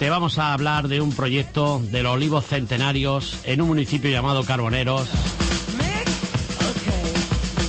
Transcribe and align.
te 0.00 0.08
vamos 0.08 0.38
a 0.38 0.54
hablar 0.54 0.88
de 0.88 1.02
un 1.02 1.12
proyecto 1.12 1.78
de 1.78 2.02
los 2.02 2.14
olivos 2.14 2.46
centenarios 2.46 3.38
en 3.44 3.60
un 3.60 3.68
municipio 3.68 4.10
llamado 4.10 4.44
Carboneros. 4.44 5.10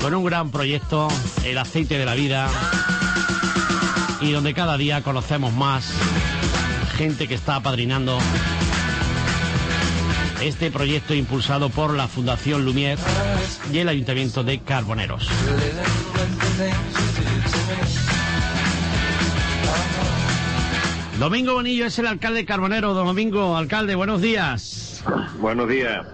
Con 0.02 0.14
un 0.14 0.24
gran 0.24 0.50
proyecto, 0.50 1.10
el 1.44 1.58
aceite 1.58 1.98
de 1.98 2.06
la 2.06 2.16
vida, 2.16 2.48
y 4.22 4.32
donde 4.32 4.54
cada 4.54 4.78
día 4.78 5.04
conocemos 5.04 5.52
más 5.52 5.92
gente 6.96 7.28
que 7.28 7.36
está 7.36 7.58
apadrinando 7.58 8.18
este 10.42 10.72
proyecto 10.72 11.14
impulsado 11.14 11.70
por 11.70 11.94
la 11.94 12.08
Fundación 12.08 12.66
Lumière 12.66 12.98
y 13.74 13.80
el 13.80 13.90
Ayuntamiento 13.90 14.42
de 14.46 14.60
Carboneros. 14.60 15.28
Domingo 21.22 21.54
Bonillo 21.54 21.86
es 21.86 22.00
el 22.00 22.08
alcalde 22.08 22.40
de 22.40 22.46
Carbonero. 22.46 22.96
Don 22.96 23.06
Domingo, 23.06 23.56
alcalde, 23.56 23.94
buenos 23.94 24.24
días. 24.24 25.06
Buenos 25.40 25.70
días. 25.70 26.08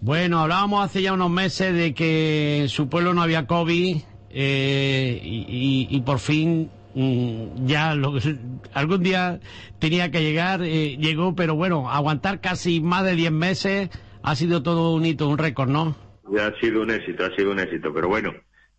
Bueno, 0.00 0.40
hablábamos 0.40 0.84
hace 0.84 1.00
ya 1.00 1.12
unos 1.12 1.30
meses 1.30 1.72
de 1.72 1.94
que 1.94 2.62
en 2.62 2.68
su 2.68 2.88
pueblo 2.88 3.14
no 3.14 3.22
había 3.22 3.46
COVID 3.46 3.98
eh, 4.30 5.20
y, 5.22 6.00
por 6.00 6.18
fin 6.18 6.68
mm, 6.96 7.66
ya 7.66 7.94
algún 8.74 9.02
día 9.04 9.38
tenía 9.78 10.10
que 10.10 10.22
llegar, 10.22 10.60
eh, 10.64 10.96
llegó, 10.96 11.36
pero 11.36 11.54
bueno, 11.54 11.88
aguantar 11.88 12.40
casi 12.40 12.80
más 12.80 13.04
de 13.04 13.14
10 13.14 13.30
meses 13.30 13.90
ha 14.24 14.34
sido 14.34 14.60
todo 14.60 14.92
un 14.94 15.06
hito, 15.06 15.28
un 15.28 15.38
récord, 15.38 15.68
¿no? 15.68 15.94
Ya 16.32 16.48
ha 16.48 16.60
sido 16.60 16.82
un 16.82 16.90
éxito, 16.90 17.26
ha 17.26 17.36
sido 17.36 17.52
un 17.52 17.60
éxito, 17.60 17.94
pero 17.94 18.08
bueno, 18.08 18.32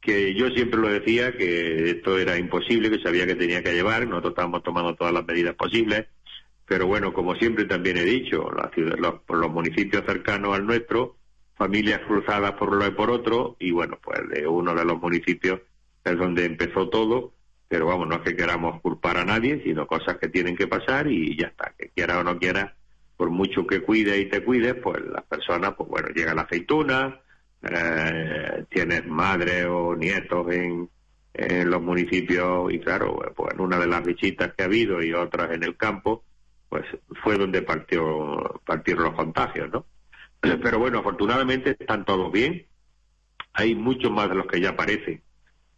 que 0.08 0.34
yo 0.34 0.50
siempre 0.52 0.80
lo 0.80 0.88
decía, 0.88 1.34
que 1.34 1.90
esto 1.90 2.18
era 2.18 2.38
imposible, 2.38 2.90
que 2.90 3.04
sabía 3.04 3.28
que 3.28 3.36
tenía 3.36 3.62
que 3.62 3.74
llevar, 3.74 4.08
nosotros 4.08 4.32
estábamos 4.32 4.64
tomando 4.64 4.96
todas 4.96 5.14
las 5.14 5.26
medidas 5.26 5.54
posibles, 5.56 6.06
pero 6.66 6.88
bueno, 6.88 7.12
como 7.12 7.36
siempre 7.36 7.66
también 7.66 7.98
he 7.98 8.06
dicho, 8.06 8.50
los, 8.50 9.16
los 9.28 9.52
municipios 9.52 10.06
cercanos 10.06 10.56
al 10.56 10.66
nuestro, 10.66 11.18
familias 11.58 12.00
cruzadas 12.08 12.54
por 12.54 12.70
uno 12.70 12.88
y 12.88 12.92
por 12.92 13.12
otro, 13.12 13.58
y 13.60 13.72
bueno, 13.72 14.00
pues 14.02 14.22
de 14.30 14.48
uno 14.48 14.74
de 14.74 14.86
los 14.86 14.98
municipios 14.98 15.60
es 16.06 16.18
donde 16.18 16.46
empezó 16.46 16.88
todo, 16.88 17.34
pero 17.68 17.88
vamos, 17.88 18.08
no 18.08 18.16
es 18.16 18.22
que 18.22 18.38
queramos 18.38 18.80
culpar 18.80 19.18
a 19.18 19.26
nadie, 19.26 19.62
sino 19.66 19.88
cosas 19.88 20.16
que 20.20 20.30
tienen 20.30 20.56
que 20.56 20.68
pasar 20.68 21.12
y 21.12 21.36
ya 21.38 21.48
está, 21.48 21.74
que 21.78 21.90
quiera 21.90 22.18
o 22.20 22.24
no 22.24 22.40
quiera, 22.40 22.78
por 23.18 23.30
mucho 23.30 23.68
que 23.68 23.82
cuide 23.82 24.18
y 24.20 24.30
te 24.30 24.42
cuides, 24.42 24.76
pues 24.76 25.02
las 25.06 25.26
personas, 25.26 25.74
pues 25.76 25.90
bueno, 25.90 26.08
llega 26.16 26.34
la 26.34 26.44
aceituna, 26.44 27.20
eh, 27.64 28.66
tienes 28.70 29.06
madre 29.08 29.66
o 29.66 29.96
nietos 29.96 30.52
en, 30.52 30.90
en 31.34 31.70
los 31.70 31.82
municipios 31.82 32.72
y 32.72 32.80
claro, 32.80 33.20
pues 33.36 33.54
en 33.54 33.62
una 33.62 33.78
de 33.78 33.88
las 33.88 34.04
visitas 34.04 34.54
que 34.54 34.64
ha 34.64 34.66
habido 34.66 35.02
y 35.02 35.14
otras 35.14 35.52
en 35.52 35.64
el 35.64 35.78
campo, 35.78 36.24
pues 36.70 36.86
fue 37.24 37.38
donde 37.38 37.62
partió, 37.62 38.62
partieron 38.66 39.06
los 39.06 39.16
contagios, 39.16 39.70
¿no? 39.72 39.86
Pero 40.42 40.80
bueno, 40.80 41.00
afortunadamente 41.00 41.76
están 41.80 42.06
todos 42.06 42.32
bien. 42.32 42.66
Hay 43.54 43.76
muchos 43.76 44.12
más 44.12 44.30
de 44.30 44.36
los 44.36 44.48
que 44.48 44.62
ya 44.62 44.70
aparecen 44.70 45.22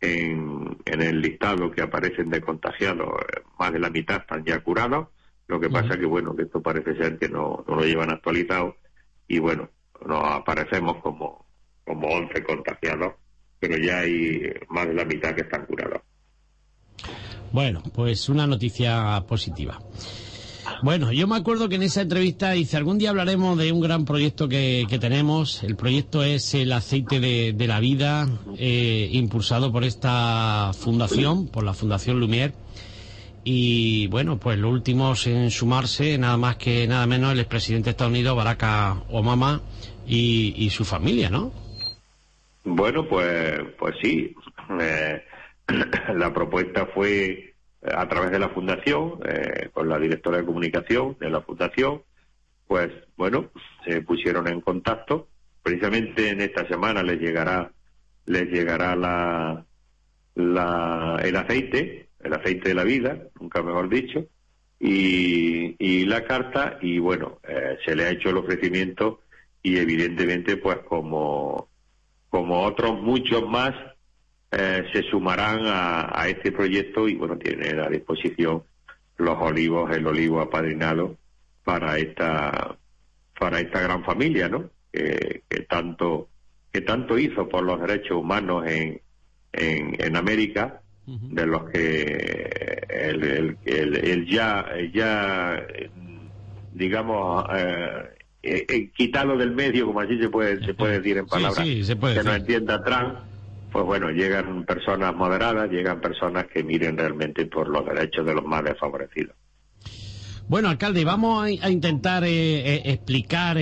en, 0.02 0.77
en 0.85 1.02
el 1.02 1.22
listado 1.22 1.72
que 1.72 1.81
aparecen 1.81 2.30
de 2.30 2.41
contagiados. 2.41 3.09
Más 3.57 3.72
de 3.72 3.80
la 3.80 3.89
mitad 3.89 4.17
están 4.17 4.44
ya 4.44 4.59
curados. 4.59 5.07
Lo 5.47 5.59
que 5.59 5.69
pasa 5.69 5.97
que, 5.97 6.05
bueno, 6.05 6.35
que 6.35 6.44
esto 6.44 6.61
parece 6.61 6.95
ser 6.95 7.17
que 7.17 7.27
no, 7.27 7.66
no 7.67 7.75
lo 7.75 7.81
llevan 7.83 8.11
actualizado 8.11 8.77
y, 9.27 9.39
bueno, 9.39 9.69
nos 10.05 10.23
aparecemos 10.23 10.97
como, 10.97 11.45
como 11.89 12.07
11 12.07 12.43
contagiados, 12.43 13.13
pero 13.59 13.75
ya 13.83 14.01
hay 14.01 14.43
más 14.69 14.87
de 14.87 14.93
la 14.93 15.05
mitad 15.05 15.33
que 15.33 15.41
están 15.41 15.65
curados. 15.65 16.03
Bueno, 17.51 17.81
pues 17.95 18.29
una 18.29 18.45
noticia 18.45 19.25
positiva. 19.27 19.79
Bueno, 20.83 21.11
yo 21.11 21.27
me 21.27 21.35
acuerdo 21.35 21.67
que 21.67 21.77
en 21.77 21.81
esa 21.81 22.01
entrevista 22.01 22.51
dice, 22.51 22.77
algún 22.77 22.99
día 22.99 23.09
hablaremos 23.09 23.57
de 23.57 23.71
un 23.71 23.81
gran 23.81 24.05
proyecto 24.05 24.47
que, 24.47 24.85
tenemos. 25.01 25.63
El 25.63 25.75
proyecto 25.75 26.22
es 26.22 26.53
el 26.53 26.72
aceite 26.72 27.19
de, 27.19 27.67
la 27.67 27.79
vida, 27.79 28.29
eh, 28.59 29.09
impulsado 29.11 29.72
por 29.72 29.83
esta 29.83 30.69
fundación, 30.78 31.47
por 31.47 31.63
la 31.63 31.73
Fundación 31.73 32.19
Lumière. 32.19 32.53
Y 33.44 34.05
bueno, 34.07 34.39
pues 34.39 34.59
los 34.59 34.72
últimos 34.72 35.25
en 35.25 35.49
sumarse, 35.49 36.19
nada 36.19 36.38
más 36.38 36.57
que 36.57 36.88
nada 36.88 37.07
menos, 37.07 37.31
el 37.31 37.39
expresidente 37.39 37.85
de 37.85 37.91
Estados 37.91 38.11
Unidos, 38.11 38.38
Barack 38.38 38.63
Obama, 39.09 39.63
y 40.05 40.69
su 40.69 40.85
familia, 40.85 41.31
¿no? 41.31 41.69
Bueno, 42.64 43.08
pues, 43.08 43.62
pues 43.78 43.96
sí. 44.02 44.36
Eh, 44.80 45.24
la 46.14 46.34
propuesta 46.34 46.88
fue 46.88 47.25
eh, 47.25 47.53
a 47.81 48.08
través 48.08 48.31
de 48.31 48.40
la 48.40 48.50
fundación, 48.50 49.20
eh, 49.25 49.70
con 49.74 49.88
la 49.88 49.97
directora 50.00 50.38
de 50.38 50.46
comunicación 50.46 51.18
de 51.20 51.30
la 51.30 51.42
fundación, 51.42 52.03
pues 52.68 52.92
bueno, 53.18 53.50
se 53.86 54.02
pusieron 54.02 54.47
en 54.47 54.62
contacto. 54.62 55.28
Precisamente 55.64 56.30
en 56.30 56.42
esta 56.42 56.68
semana 56.68 57.03
les 57.03 57.20
llegará, 57.20 57.72
les 58.25 58.50
llegará 58.50 58.96
la, 58.96 59.66
la, 60.36 61.20
el 61.24 61.36
aceite, 61.36 62.09
el 62.20 62.34
aceite 62.34 62.70
de 62.70 62.76
la 62.76 62.84
vida, 62.84 63.18
nunca 63.40 63.62
mejor 63.64 63.90
dicho, 63.90 64.26
y, 64.80 65.76
y 65.80 66.06
la 66.06 66.24
carta, 66.26 66.78
y 66.81 67.00
bueno, 67.00 67.40
se 67.86 67.96
le 67.96 68.06
ha 68.06 68.12
hecho 68.12 68.30
el 68.30 68.38
ofrecimiento 68.38 69.22
y 69.62 69.78
evidentemente 69.78 70.56
pues 70.58 70.78
como 70.88 71.70
como 72.29 72.63
otros 72.63 73.01
muchos 73.01 73.47
más, 73.47 73.73
eh, 74.51 74.84
se 74.94 75.03
sumarán 75.03 75.62
a, 75.66 76.28
este 76.28 76.51
proyecto 76.51 77.07
y 77.07 77.16
bueno, 77.16 77.38
tienen 77.38 77.79
a 77.79 77.88
disposición 77.88 78.63
los 79.17 79.38
olivos, 79.40 79.95
el 79.95 80.07
olivo 80.07 80.41
apadrinado 80.41 81.17
para 81.63 81.97
esta, 81.97 82.78
para 83.38 83.59
esta 83.59 83.81
gran 83.81 84.03
familia, 84.03 84.50
¿no? 84.50 84.69
Que, 84.91 85.44
tanto, 85.67 86.29
que 86.72 86.81
tanto 86.81 87.17
hizo 87.17 87.47
por 87.47 87.63
los 87.63 87.79
derechos 87.81 88.17
humanos 88.17 88.66
en, 88.67 89.01
en, 89.51 90.16
América, 90.16 90.81
de 91.06 91.46
los 91.46 91.69
que 91.69 92.85
el, 92.90 93.57
el, 93.66 94.25
ya, 94.28 94.66
ya, 94.94 95.63
digamos, 96.73 97.46
eh, 97.56 98.19
eh, 98.41 98.66
eh, 98.69 98.91
quitarlo 98.95 99.38
del 99.38 99.51
medio, 99.51 99.85
como 99.85 100.00
así 100.00 100.17
se 100.17 100.29
puede, 100.29 100.63
se 100.66 100.73
puede 100.73 101.00
decir 101.00 101.17
en 101.17 101.27
palabras 101.27 101.66
que 101.66 102.23
no 102.23 102.33
entienda 102.33 102.83
Trump, 102.83 103.16
pues 103.72 103.85
bueno, 103.85 104.09
llegan 104.09 104.63
personas 104.66 105.13
moderadas, 105.16 105.69
llegan 105.69 106.00
personas 106.00 106.47
que 106.47 106.63
miren 106.63 106.97
realmente 106.97 107.45
por 107.45 107.67
los 107.67 107.85
derechos 107.85 108.25
de 108.25 108.33
los 108.33 108.45
más 108.45 108.63
desfavorecidos. 108.63 109.35
Bueno, 110.47 110.69
alcalde, 110.69 111.05
vamos 111.05 111.45
a, 111.45 111.69
intentar 111.69 112.23
eh, 112.23 112.29
eh, 112.29 112.81
explicar 112.85 113.57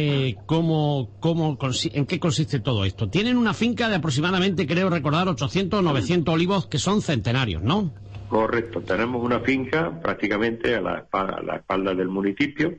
cómo, 0.46 1.18
cómo, 1.20 1.58
en 1.92 2.06
qué 2.06 2.18
consiste 2.18 2.62
todo 2.62 2.86
esto. 2.86 3.10
Tienen 3.10 3.36
una 3.36 3.54
finca 3.54 3.90
de 3.90 3.96
aproximadamente, 3.96 4.66
creo 4.66 4.90
recordar, 4.90 5.28
800 5.28 5.80
o 5.80 5.82
900 5.82 6.34
olivos 6.34 6.68
que 6.68 6.78
son 6.78 7.02
centenarios, 7.02 7.62
¿no? 7.62 7.94
Correcto, 8.30 8.80
tenemos 8.82 9.22
una 9.22 9.42
finca 9.42 10.00
prácticamente 10.02 10.76
a 10.76 10.82
la, 10.82 11.08
a 11.12 11.42
la 11.42 11.56
espalda 11.58 11.94
del 11.94 12.08
municipio, 12.08 12.78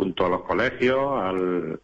junto 0.00 0.24
a 0.24 0.30
los 0.30 0.42
colegios, 0.44 0.98
al, 1.20 1.78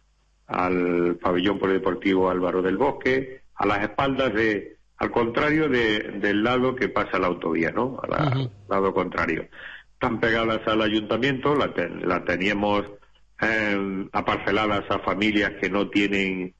al 0.47 1.17
pabellón 1.21 1.59
polideportivo 1.59 2.31
Álvaro 2.31 2.63
del 2.63 2.75
Bosque, 2.75 3.41
a 3.53 3.67
las 3.67 3.83
espaldas 3.83 4.33
de, 4.33 4.77
al 4.97 5.11
contrario 5.11 5.69
de, 5.69 5.99
del 6.19 6.43
lado 6.43 6.75
que 6.75 6.89
pasa 6.89 7.19
la 7.19 7.27
autovía, 7.27 7.69
¿no? 7.69 7.99
Al 8.01 8.49
lado 8.67 8.91
contrario. 8.91 9.47
Están 9.93 10.19
pegadas 10.19 10.61
al 10.65 10.81
ayuntamiento, 10.81 11.55
la, 11.55 11.71
la 12.01 12.25
teníamos 12.25 12.85
eh, 13.39 14.07
aparceladas 14.13 14.89
a 14.89 14.97
familias 14.97 15.51
que 15.61 15.69
no 15.69 15.89
tienen, 15.89 16.55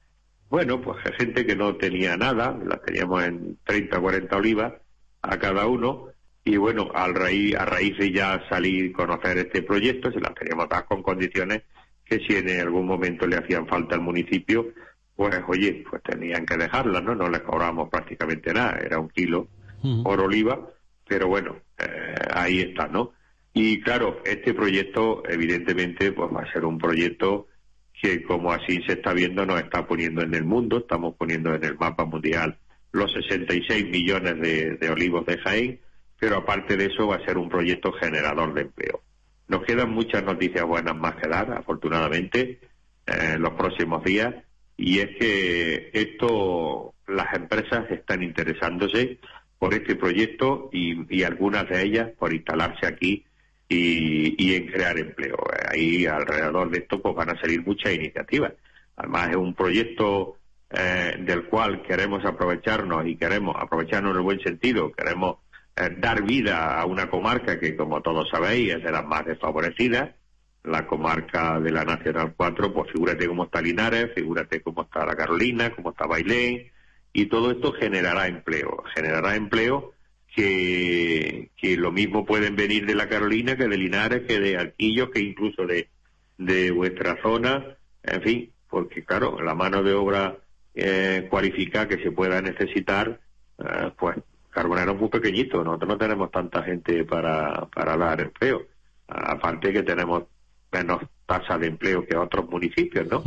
bueno, 0.48 0.80
pues 0.80 0.98
gente 1.18 1.44
que 1.44 1.56
no 1.56 1.74
tenía 1.74 2.16
nada, 2.16 2.56
las 2.64 2.82
teníamos 2.82 3.24
en 3.24 3.58
30 3.64 3.98
o 3.98 4.02
40 4.02 4.36
olivas 4.36 4.74
a 5.22 5.36
cada 5.38 5.66
uno, 5.66 6.06
y 6.48 6.56
bueno, 6.56 6.90
al 6.94 7.14
raíz, 7.14 7.54
a 7.56 7.66
raíz 7.66 7.98
de 7.98 8.10
ya 8.10 8.42
salir 8.48 8.90
conocer 8.92 9.36
este 9.36 9.62
proyecto, 9.62 10.10
se 10.10 10.18
las 10.18 10.34
teníamos 10.34 10.66
dadas 10.68 10.86
con 10.86 11.02
condiciones 11.02 11.62
que 12.06 12.20
si 12.20 12.36
en 12.36 12.48
algún 12.60 12.86
momento 12.86 13.26
le 13.26 13.36
hacían 13.36 13.66
falta 13.66 13.94
al 13.94 14.00
municipio, 14.00 14.72
pues 15.14 15.34
oye, 15.46 15.84
pues 15.90 16.02
tenían 16.02 16.46
que 16.46 16.56
dejarlas, 16.56 17.02
¿no? 17.02 17.14
No 17.14 17.28
les 17.28 17.40
cobramos 17.40 17.90
prácticamente 17.90 18.54
nada, 18.54 18.78
era 18.80 18.98
un 18.98 19.10
kilo 19.10 19.48
por 20.02 20.22
oliva, 20.22 20.58
pero 21.06 21.28
bueno, 21.28 21.56
eh, 21.78 22.14
ahí 22.32 22.60
está, 22.60 22.88
¿no? 22.88 23.12
Y 23.52 23.82
claro, 23.82 24.22
este 24.24 24.54
proyecto 24.54 25.22
evidentemente 25.28 26.12
pues 26.12 26.30
va 26.34 26.42
a 26.42 26.52
ser 26.52 26.64
un 26.64 26.78
proyecto 26.78 27.48
que 28.00 28.22
como 28.22 28.52
así 28.52 28.80
se 28.86 28.94
está 28.94 29.12
viendo 29.12 29.44
nos 29.44 29.60
está 29.60 29.86
poniendo 29.86 30.22
en 30.22 30.32
el 30.34 30.44
mundo, 30.44 30.78
estamos 30.78 31.14
poniendo 31.16 31.54
en 31.54 31.64
el 31.64 31.76
mapa 31.76 32.06
mundial 32.06 32.56
los 32.92 33.12
66 33.12 33.90
millones 33.90 34.40
de, 34.40 34.76
de 34.76 34.90
olivos 34.90 35.26
de 35.26 35.36
Jaén, 35.38 35.80
pero 36.18 36.38
aparte 36.38 36.76
de 36.76 36.86
eso 36.86 37.06
va 37.06 37.16
a 37.16 37.24
ser 37.24 37.38
un 37.38 37.48
proyecto 37.48 37.92
generador 37.92 38.54
de 38.54 38.62
empleo. 38.62 39.02
Nos 39.48 39.64
quedan 39.64 39.90
muchas 39.90 40.24
noticias 40.24 40.64
buenas 40.64 40.96
más 40.96 41.14
que 41.16 41.28
dar, 41.28 41.52
afortunadamente, 41.52 42.60
en 43.06 43.40
los 43.40 43.52
próximos 43.52 44.04
días, 44.04 44.34
y 44.76 45.00
es 45.00 45.16
que 45.18 45.90
esto, 45.92 46.94
las 47.06 47.34
empresas 47.34 47.90
están 47.90 48.22
interesándose 48.22 49.18
por 49.58 49.74
este 49.74 49.96
proyecto 49.96 50.70
y, 50.72 51.22
algunas 51.22 51.68
de 51.68 51.82
ellas 51.82 52.10
por 52.18 52.32
instalarse 52.32 52.86
aquí 52.86 53.24
y, 53.68 54.54
en 54.54 54.66
crear 54.68 54.98
empleo. 54.98 55.36
Ahí 55.68 56.06
alrededor 56.06 56.70
de 56.70 56.78
esto 56.78 57.02
pues 57.02 57.14
van 57.14 57.30
a 57.30 57.40
salir 57.40 57.66
muchas 57.66 57.92
iniciativas. 57.92 58.52
Además 58.96 59.30
es 59.30 59.36
un 59.36 59.54
proyecto 59.54 60.36
eh, 60.70 61.16
del 61.20 61.46
cual 61.46 61.82
queremos 61.82 62.24
aprovecharnos 62.24 63.06
y 63.06 63.16
queremos 63.16 63.56
aprovecharnos 63.58 64.12
en 64.12 64.16
el 64.18 64.22
buen 64.22 64.40
sentido, 64.40 64.92
queremos 64.92 65.36
eh, 65.36 65.47
dar 65.98 66.22
vida 66.22 66.80
a 66.80 66.86
una 66.86 67.08
comarca 67.08 67.58
que 67.58 67.76
como 67.76 68.00
todos 68.02 68.28
sabéis 68.30 68.74
es 68.74 68.82
de 68.82 68.90
las 68.90 69.04
más 69.04 69.24
desfavorecidas, 69.24 70.10
la 70.64 70.86
comarca 70.86 71.60
de 71.60 71.70
la 71.70 71.84
Nacional 71.84 72.34
4, 72.36 72.72
pues 72.74 72.92
figúrate 72.92 73.26
cómo 73.26 73.44
está 73.44 73.62
Linares, 73.62 74.12
figúrate 74.14 74.60
cómo 74.60 74.82
está 74.82 75.06
la 75.06 75.16
Carolina, 75.16 75.74
cómo 75.74 75.90
está 75.90 76.06
Bailén, 76.06 76.70
y 77.12 77.26
todo 77.26 77.50
esto 77.50 77.72
generará 77.72 78.26
empleo, 78.26 78.82
generará 78.94 79.36
empleo 79.36 79.92
que, 80.34 81.50
que 81.56 81.76
lo 81.76 81.90
mismo 81.90 82.26
pueden 82.26 82.54
venir 82.54 82.86
de 82.86 82.94
la 82.94 83.08
Carolina 83.08 83.56
que 83.56 83.68
de 83.68 83.76
Linares, 83.76 84.22
que 84.26 84.40
de 84.40 84.56
Arquillos, 84.56 85.10
que 85.10 85.20
incluso 85.20 85.66
de, 85.66 85.88
de 86.36 86.70
vuestra 86.70 87.20
zona, 87.22 87.76
en 88.02 88.22
fin, 88.22 88.52
porque 88.68 89.04
claro, 89.04 89.40
la 89.42 89.54
mano 89.54 89.82
de 89.82 89.94
obra 89.94 90.36
eh, 90.74 91.26
cualificada 91.30 91.88
que 91.88 92.02
se 92.02 92.12
pueda 92.12 92.40
necesitar, 92.42 93.20
eh, 93.58 93.90
pues 93.98 94.16
Carbonero 94.58 94.90
es 94.90 94.98
muy 94.98 95.08
pequeñito, 95.08 95.62
nosotros 95.62 95.88
no 95.88 95.98
tenemos 95.98 96.32
tanta 96.32 96.64
gente 96.64 97.04
para, 97.04 97.66
para 97.66 97.96
dar 97.96 98.20
empleo, 98.20 98.66
aparte 99.06 99.72
que 99.72 99.84
tenemos 99.84 100.24
menos 100.72 101.00
tasa 101.26 101.56
de 101.56 101.68
empleo 101.68 102.04
que 102.04 102.16
otros 102.16 102.50
municipios, 102.50 103.06
¿no? 103.06 103.22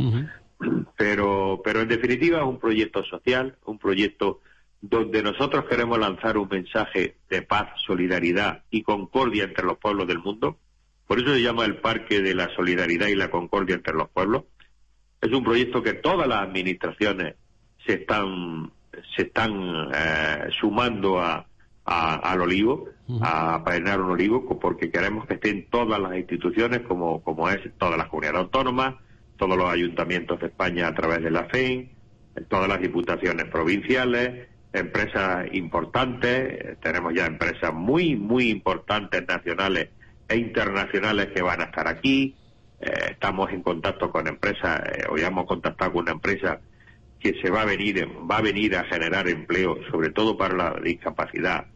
Pero, 0.94 1.62
pero 1.64 1.80
en 1.80 1.88
definitiva 1.88 2.40
es 2.40 2.44
un 2.44 2.58
proyecto 2.58 3.02
social, 3.04 3.56
un 3.64 3.78
proyecto 3.78 4.40
donde 4.82 5.22
nosotros 5.22 5.64
queremos 5.70 5.98
lanzar 5.98 6.36
un 6.36 6.48
mensaje 6.50 7.16
de 7.30 7.40
paz, 7.40 7.80
solidaridad 7.86 8.64
y 8.70 8.82
concordia 8.82 9.44
entre 9.44 9.64
los 9.64 9.78
pueblos 9.78 10.06
del 10.06 10.18
mundo. 10.18 10.58
Por 11.06 11.18
eso 11.18 11.32
se 11.32 11.40
llama 11.40 11.64
el 11.64 11.78
Parque 11.78 12.20
de 12.20 12.34
la 12.34 12.54
Solidaridad 12.54 13.06
y 13.06 13.14
la 13.14 13.30
Concordia 13.30 13.76
entre 13.76 13.94
los 13.94 14.10
Pueblos. 14.10 14.42
Es 15.22 15.32
un 15.32 15.42
proyecto 15.42 15.82
que 15.82 15.94
todas 15.94 16.28
las 16.28 16.42
administraciones 16.42 17.36
se 17.86 17.94
están 17.94 18.70
se 19.16 19.22
están 19.22 19.88
eh, 19.94 20.48
sumando 20.60 21.20
a, 21.20 21.46
al 21.84 22.40
olivo, 22.40 22.88
a 23.20 23.62
painar 23.64 24.00
un 24.00 24.12
olivo, 24.12 24.58
porque 24.60 24.90
queremos 24.90 25.26
que 25.26 25.34
estén 25.34 25.66
todas 25.68 26.00
las 26.00 26.16
instituciones, 26.16 26.80
como, 26.80 27.22
como 27.22 27.48
es 27.48 27.60
todas 27.76 27.98
las 27.98 28.06
comunidades 28.08 28.40
autónomas, 28.40 28.94
todos 29.36 29.56
los 29.56 29.68
ayuntamientos 29.68 30.40
de 30.40 30.46
España 30.46 30.88
a 30.88 30.94
través 30.94 31.22
de 31.22 31.30
la 31.30 31.44
FEIN, 31.44 31.90
todas 32.48 32.68
las 32.68 32.80
diputaciones 32.80 33.46
provinciales, 33.46 34.48
empresas 34.72 35.46
importantes, 35.52 36.78
tenemos 36.80 37.12
ya 37.14 37.26
empresas 37.26 37.74
muy, 37.74 38.16
muy 38.16 38.48
importantes 38.48 39.26
nacionales 39.26 39.90
e 40.28 40.36
internacionales 40.36 41.26
que 41.34 41.42
van 41.42 41.60
a 41.60 41.64
estar 41.64 41.88
aquí, 41.88 42.34
eh, 42.80 42.92
estamos 43.10 43.50
en 43.50 43.62
contacto 43.62 44.10
con 44.10 44.26
empresas, 44.26 44.80
eh, 44.86 45.04
hoy 45.10 45.22
hemos 45.22 45.46
contactado 45.46 45.92
con 45.92 46.02
una 46.02 46.12
empresa 46.12 46.60
que 47.22 47.40
se 47.40 47.50
va 47.50 47.62
a 47.62 47.66
venir, 47.66 48.08
va 48.30 48.38
a 48.38 48.42
venir 48.42 48.76
a 48.76 48.84
generar 48.84 49.28
empleo, 49.28 49.78
sobre 49.90 50.10
todo 50.10 50.36
para 50.36 50.54
la 50.54 50.80
discapacidad, 50.82 51.66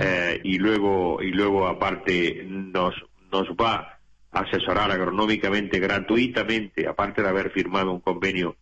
eh, 0.00 0.40
y 0.44 0.58
luego, 0.58 1.20
y 1.20 1.32
luego 1.32 1.66
aparte 1.66 2.44
nos, 2.46 2.94
nos 3.32 3.48
va 3.50 3.98
a 4.30 4.40
asesorar 4.40 4.90
agronómicamente 4.92 5.80
gratuitamente, 5.80 6.86
aparte 6.86 7.22
de 7.22 7.28
haber 7.28 7.50
firmado 7.50 7.92
un 7.92 8.00
convenio 8.00 8.56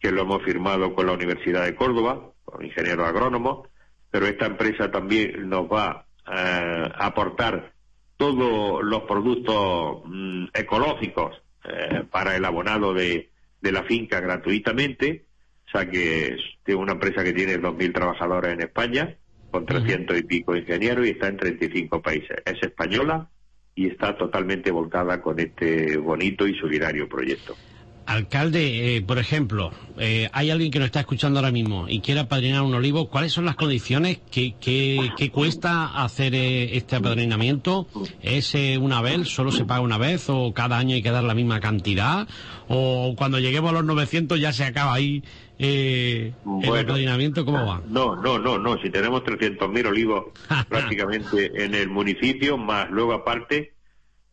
que 0.00 0.10
lo 0.10 0.22
hemos 0.22 0.42
firmado 0.42 0.94
con 0.94 1.06
la 1.06 1.12
Universidad 1.12 1.64
de 1.64 1.74
Córdoba, 1.74 2.30
con 2.44 2.64
ingenieros 2.64 3.06
agrónomos, 3.06 3.68
pero 4.10 4.26
esta 4.26 4.46
empresa 4.46 4.90
también 4.90 5.48
nos 5.48 5.66
va 5.70 6.06
eh, 6.26 6.92
a 6.94 7.06
aportar 7.06 7.72
todos 8.16 8.82
los 8.84 9.02
productos 9.02 10.02
mm, 10.06 10.46
ecológicos 10.54 11.42
eh, 11.64 12.04
para 12.10 12.36
el 12.36 12.44
abonado 12.44 12.94
de, 12.94 13.30
de, 13.60 13.72
la 13.72 13.82
finca 13.82 14.20
gratuitamente. 14.20 15.26
O 15.66 15.70
sea 15.70 15.88
que 15.88 16.36
es 16.66 16.74
una 16.74 16.92
empresa 16.92 17.24
que 17.24 17.32
tiene 17.32 17.58
2.000 17.58 17.92
trabajadores 17.92 18.52
en 18.52 18.60
España, 18.60 19.16
con 19.50 19.66
300 19.66 20.18
y 20.18 20.22
pico 20.22 20.56
ingenieros 20.56 21.06
y 21.06 21.10
está 21.10 21.28
en 21.28 21.36
35 21.36 22.02
países. 22.02 22.36
Es 22.44 22.62
española 22.62 23.28
y 23.74 23.88
está 23.88 24.16
totalmente 24.16 24.70
volcada 24.70 25.20
con 25.20 25.38
este 25.38 25.96
bonito 25.96 26.46
y 26.46 26.54
solidario 26.58 27.08
proyecto. 27.08 27.56
Alcalde, 28.06 28.96
eh, 28.96 29.02
por 29.02 29.18
ejemplo, 29.18 29.70
eh, 29.98 30.28
hay 30.32 30.50
alguien 30.50 30.70
que 30.70 30.78
nos 30.78 30.86
está 30.86 31.00
escuchando 31.00 31.38
ahora 31.38 31.50
mismo 31.50 31.86
y 31.88 32.00
quiere 32.00 32.20
apadrinar 32.20 32.62
un 32.62 32.74
olivo. 32.74 33.08
¿Cuáles 33.08 33.32
son 33.32 33.46
las 33.46 33.56
condiciones? 33.56 34.20
¿Qué, 34.30 34.54
qué, 34.60 35.30
cuesta 35.32 36.02
hacer 36.04 36.34
eh, 36.34 36.76
este 36.76 36.96
apadrinamiento? 36.96 37.86
¿Es 38.20 38.54
una 38.78 39.00
vez? 39.00 39.28
¿Solo 39.28 39.52
se 39.52 39.64
paga 39.64 39.80
una 39.80 39.96
vez? 39.96 40.28
¿O 40.28 40.52
cada 40.52 40.76
año 40.76 40.94
hay 40.94 41.02
que 41.02 41.10
dar 41.10 41.24
la 41.24 41.34
misma 41.34 41.60
cantidad? 41.60 42.28
¿O 42.68 43.14
cuando 43.16 43.38
lleguemos 43.38 43.70
a 43.70 43.74
los 43.74 43.84
900 43.84 44.38
ya 44.38 44.52
se 44.52 44.64
acaba 44.64 44.92
ahí 44.92 45.22
el 45.58 46.34
apadrinamiento? 46.66 47.46
¿Cómo 47.46 47.64
va? 47.64 47.82
No, 47.88 48.16
no, 48.16 48.38
no, 48.38 48.58
no. 48.58 48.76
Si 48.82 48.90
tenemos 48.90 49.22
300.000 49.22 49.86
olivos 49.86 50.24
prácticamente 50.68 51.64
en 51.64 51.74
el 51.74 51.88
municipio, 51.88 52.58
más 52.58 52.90
luego 52.90 53.14
aparte 53.14 53.72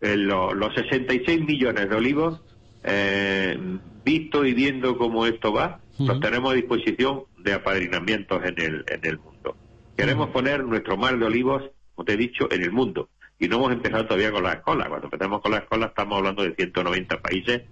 los, 0.01 0.53
los 0.56 0.74
66 0.75 1.41
millones 1.45 1.89
de 1.89 1.95
olivos 1.95 2.41
eh, 2.83 3.57
visto 4.04 4.45
y 4.45 4.54
viendo 4.54 4.98
cómo 4.98 5.25
esto 5.25 5.54
va, 5.54 5.80
nos 6.00 6.19
tenemos 6.19 6.51
a 6.51 6.56
disposición 6.56 7.24
de 7.38 7.54
apadrinamientos 7.54 8.44
en 8.44 8.60
el, 8.60 8.86
en 8.88 9.00
el 9.04 9.19
mundo. 9.19 9.56
Queremos 9.95 10.30
poner 10.30 10.63
nuestro 10.63 10.98
mar 10.98 11.18
de 11.19 11.25
olivos, 11.25 11.63
como 11.94 12.06
te 12.06 12.13
he 12.13 12.18
dicho, 12.18 12.51
en 12.51 12.63
el 12.63 12.72
mundo. 12.72 13.10
Y 13.39 13.48
no 13.48 13.57
hemos 13.57 13.74
empezado 13.74 14.06
todavía 14.06 14.31
con 14.31 14.44
la 14.44 14.54
escuela. 14.54 14.88
Cuando 14.88 15.07
empezamos 15.07 15.42
con 15.42 15.51
la 15.51 15.57
escuela 15.60 15.88
estamos 15.88 16.18
hablando 16.18 16.44
de 16.44 16.56
190 16.56 17.22
países 17.22 17.63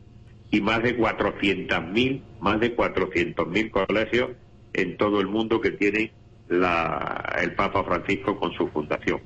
y 0.51 0.61
más 0.61 0.81
de 0.83 0.97
400.000, 0.97 2.21
más 2.39 2.59
de 2.59 2.75
400.000 2.75 3.71
colegios 3.71 4.31
en 4.73 4.97
todo 4.97 5.21
el 5.21 5.27
mundo 5.27 5.61
que 5.61 5.71
tiene 5.71 6.11
la, 6.47 7.35
el 7.41 7.53
Papa 7.53 7.83
Francisco 7.83 8.39
con 8.39 8.51
su 8.53 8.67
fundación. 8.69 9.21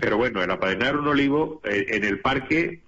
Pero 0.00 0.16
bueno, 0.16 0.42
el 0.42 0.50
apadrinar 0.50 0.96
un 0.96 1.06
olivo 1.06 1.60
eh, 1.64 1.86
en 1.90 2.04
el 2.04 2.20
parque, 2.20 2.82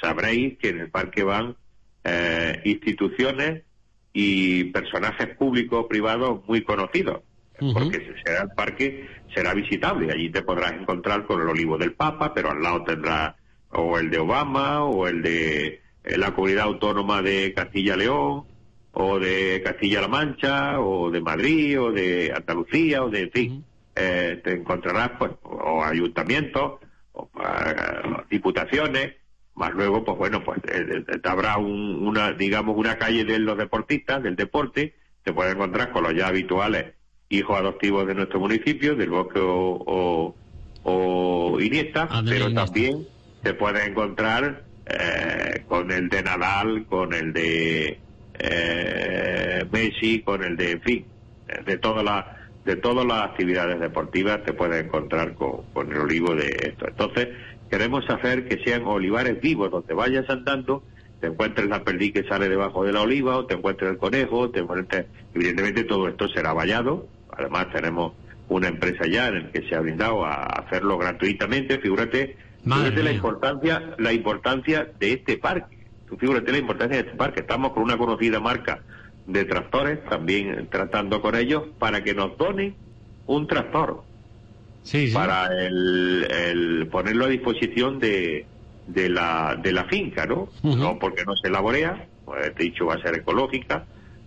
sabréis 0.00 0.58
que 0.58 0.68
en 0.68 0.80
el 0.80 0.90
parque 0.90 1.24
van 1.24 1.56
eh, 2.04 2.60
instituciones 2.64 3.62
y 4.12 4.64
personajes 4.64 5.36
públicos 5.36 5.86
privados 5.88 6.46
muy 6.46 6.62
conocidos, 6.62 7.22
porque 7.58 8.14
será 8.24 8.42
el 8.42 8.50
parque 8.50 9.08
será 9.34 9.54
visitable, 9.54 10.12
allí 10.12 10.30
te 10.30 10.42
podrás 10.42 10.72
encontrar 10.72 11.26
con 11.26 11.40
el 11.42 11.48
olivo 11.48 11.76
del 11.76 11.92
Papa, 11.92 12.32
pero 12.32 12.50
al 12.50 12.62
lado 12.62 12.84
tendrá 12.84 13.36
o 13.70 13.98
el 13.98 14.10
de 14.10 14.18
Obama 14.18 14.84
o 14.84 15.08
el 15.08 15.22
de 15.22 15.80
eh, 16.04 16.16
la 16.16 16.34
comunidad 16.34 16.64
autónoma 16.64 17.22
de 17.22 17.52
Castilla-León 17.52 18.44
o 18.92 19.18
de 19.18 19.60
Castilla-La 19.64 20.08
Mancha 20.08 20.80
o 20.80 21.10
de 21.10 21.20
Madrid 21.20 21.80
o 21.80 21.90
de 21.90 22.32
Andalucía 22.34 23.02
o 23.02 23.10
de, 23.10 23.22
en 23.22 23.30
fin, 23.32 23.64
eh, 23.96 24.40
te 24.44 24.52
encontrarás 24.52 25.10
pues 25.18 25.32
o 25.42 25.82
ayuntamientos 25.82 26.80
o 27.12 27.28
diputaciones 28.30 29.14
más 29.54 29.72
luego, 29.72 30.04
pues 30.04 30.18
bueno, 30.18 30.42
pues 30.42 30.58
eh, 30.68 31.04
eh, 31.06 31.20
habrá 31.24 31.58
una, 31.58 32.32
digamos, 32.32 32.76
una 32.76 32.98
calle 32.98 33.24
de 33.24 33.38
los 33.38 33.56
deportistas, 33.56 34.22
del 34.22 34.36
deporte, 34.36 34.94
te 35.22 35.32
puedes 35.32 35.54
encontrar 35.54 35.92
con 35.92 36.02
los 36.02 36.14
ya 36.14 36.28
habituales 36.28 36.94
hijos 37.28 37.58
adoptivos 37.58 38.06
de 38.06 38.14
nuestro 38.14 38.40
municipio, 38.40 38.94
del 38.94 39.10
Bosque 39.10 39.40
o, 39.40 40.34
o, 40.82 41.60
Iniesta, 41.60 42.08
pero 42.28 42.52
también 42.52 43.06
te 43.42 43.54
puedes 43.54 43.86
encontrar 43.86 44.64
eh, 44.86 45.64
con 45.68 45.90
el 45.90 46.08
de 46.08 46.22
Nadal, 46.22 46.84
con 46.86 47.12
el 47.12 47.32
de 47.32 47.98
Messi, 49.70 50.20
con 50.20 50.44
el 50.44 50.56
de, 50.56 50.72
en 50.72 50.82
fin, 50.82 51.06
de 51.64 51.78
todas 51.78 52.04
las 52.04 52.24
de 52.64 52.76
todas 52.76 53.04
las 53.04 53.24
actividades 53.30 53.78
deportivas 53.78 54.42
te 54.42 54.54
puedes 54.54 54.82
encontrar 54.82 55.34
con, 55.34 55.64
con 55.74 55.92
el 55.92 55.98
olivo 55.98 56.34
de 56.34 56.46
esto. 56.46 56.88
Entonces, 56.88 57.28
queremos 57.70 58.08
hacer 58.08 58.48
que 58.48 58.62
sean 58.64 58.84
olivares 58.84 59.40
vivos, 59.40 59.70
donde 59.70 59.94
vayas 59.94 60.28
andando, 60.30 60.82
te 61.20 61.28
encuentres 61.28 61.68
la 61.68 61.82
perdiz 61.82 62.12
que 62.12 62.24
sale 62.24 62.48
debajo 62.48 62.84
de 62.84 62.92
la 62.92 63.02
oliva, 63.02 63.38
o 63.38 63.46
te 63.46 63.54
encuentres 63.54 63.90
el 63.90 63.98
conejo, 63.98 64.50
te 64.50 64.60
encuentres... 64.60 65.06
Evidentemente 65.34 65.84
todo 65.84 66.08
esto 66.08 66.28
será 66.28 66.52
vallado, 66.52 67.08
además 67.30 67.68
tenemos 67.72 68.12
una 68.48 68.68
empresa 68.68 69.06
ya 69.06 69.28
en 69.28 69.44
la 69.44 69.50
que 69.50 69.66
se 69.68 69.74
ha 69.74 69.80
brindado 69.80 70.24
a 70.24 70.44
hacerlo 70.44 70.98
gratuitamente, 70.98 71.78
figúrate, 71.78 72.36
fíjate 72.62 73.02
la 73.02 73.12
importancia, 73.12 73.94
la 73.98 74.12
importancia 74.12 74.88
de 74.98 75.12
este 75.14 75.38
parque, 75.38 75.78
fíjate 76.18 76.52
la 76.52 76.58
importancia 76.58 76.96
de 76.98 77.08
este 77.08 77.16
parque, 77.16 77.40
estamos 77.40 77.72
con 77.72 77.82
una 77.82 77.96
conocida 77.96 78.38
marca 78.40 78.82
de 79.26 79.44
tractores, 79.44 80.04
también 80.04 80.68
tratando 80.70 81.22
con 81.22 81.34
ellos, 81.34 81.64
para 81.78 82.04
que 82.04 82.14
nos 82.14 82.36
donen 82.36 82.74
un 83.26 83.46
tractor, 83.46 84.02
para 85.12 85.48
el, 85.66 86.88
ponerlo 86.90 87.24
a 87.24 87.28
disposición 87.28 87.98
de, 87.98 88.46
de, 88.86 89.08
la, 89.08 89.58
de 89.60 89.72
la 89.72 89.84
finca, 89.84 90.26
¿no? 90.26 90.48
No 90.62 90.98
porque 90.98 91.24
no 91.24 91.34
se 91.36 91.50
laborea, 91.50 92.06
pues 92.24 92.54
dicho 92.56 92.86
va 92.86 92.94
a 92.94 93.02
ser 93.02 93.16
ecológica 93.16 93.86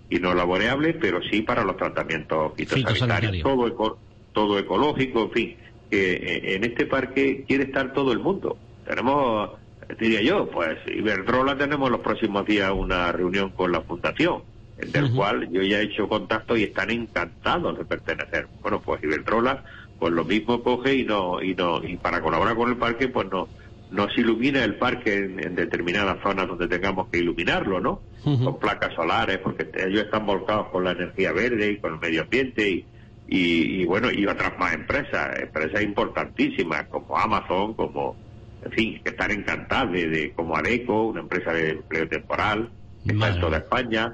y 0.09 0.19
no 0.19 0.33
laboreable, 0.33 0.93
pero 0.93 1.21
sí 1.21 1.41
para 1.41 1.63
los 1.63 1.77
tratamientos 1.77 2.53
fitosanitarios. 2.55 3.43
Todo, 3.43 3.97
todo 4.33 4.59
ecológico, 4.59 5.23
en 5.23 5.31
fin. 5.31 5.57
Que 5.89 6.13
eh, 6.13 6.55
en 6.55 6.63
este 6.63 6.85
parque 6.85 7.43
quiere 7.47 7.65
estar 7.65 7.93
todo 7.93 8.11
el 8.11 8.19
mundo. 8.19 8.57
tenemos, 8.85 9.51
diría 9.99 10.21
yo, 10.21 10.49
pues 10.49 10.77
Iberdrola 10.87 11.57
tenemos 11.57 11.89
los 11.89 12.01
próximos 12.01 12.45
días 12.45 12.71
una 12.73 13.11
reunión 13.11 13.51
con 13.51 13.71
la 13.71 13.81
Fundación, 13.81 14.43
del 14.77 15.11
cual 15.13 15.49
yo 15.51 15.61
ya 15.61 15.79
he 15.79 15.83
hecho 15.83 16.07
contacto 16.07 16.55
y 16.55 16.63
están 16.63 16.91
encantados 16.91 17.77
de 17.77 17.85
pertenecer. 17.85 18.47
Bueno, 18.61 18.81
pues 18.81 19.03
Iberdrola, 19.03 19.63
pues 19.99 20.13
lo 20.13 20.23
mismo 20.23 20.61
coge 20.63 20.95
y 20.95 21.03
no, 21.03 21.41
y 21.41 21.55
no, 21.55 21.83
y 21.83 21.97
para 21.97 22.21
colaborar 22.21 22.55
con 22.55 22.69
el 22.69 22.77
parque, 22.77 23.07
pues 23.07 23.27
no, 23.31 23.47
nos 23.91 24.17
ilumina 24.17 24.63
el 24.63 24.75
parque 24.75 25.15
en, 25.15 25.55
determinadas 25.55 26.21
zonas 26.21 26.47
donde 26.47 26.67
tengamos 26.67 27.07
que 27.09 27.19
iluminarlo, 27.19 27.79
¿no? 27.79 28.01
Con 28.23 28.59
placas 28.59 28.93
solares, 28.93 29.37
porque 29.37 29.69
ellos 29.85 30.03
están 30.03 30.25
volcados 30.25 30.67
con 30.67 30.83
la 30.83 30.91
energía 30.91 31.31
verde 31.31 31.71
y 31.71 31.77
con 31.77 31.93
el 31.93 31.99
medio 31.99 32.23
ambiente 32.23 32.69
y, 32.69 32.85
y, 33.29 33.85
bueno, 33.85 34.11
y 34.11 34.25
otras 34.25 34.57
más 34.59 34.73
empresas, 34.73 35.39
empresas 35.39 35.81
importantísimas 35.81 36.87
como 36.87 37.17
Amazon, 37.17 37.73
como, 37.73 38.17
en 38.63 38.71
fin, 38.71 39.01
que 39.01 39.11
están 39.11 39.31
encantadas 39.31 39.91
de, 39.93 40.33
como 40.35 40.57
Areco, 40.57 41.07
una 41.07 41.21
empresa 41.21 41.53
de 41.53 41.71
empleo 41.71 42.07
temporal, 42.09 42.69
que 43.05 43.13
está 43.13 43.29
en 43.29 43.39
toda 43.39 43.57
España. 43.57 44.13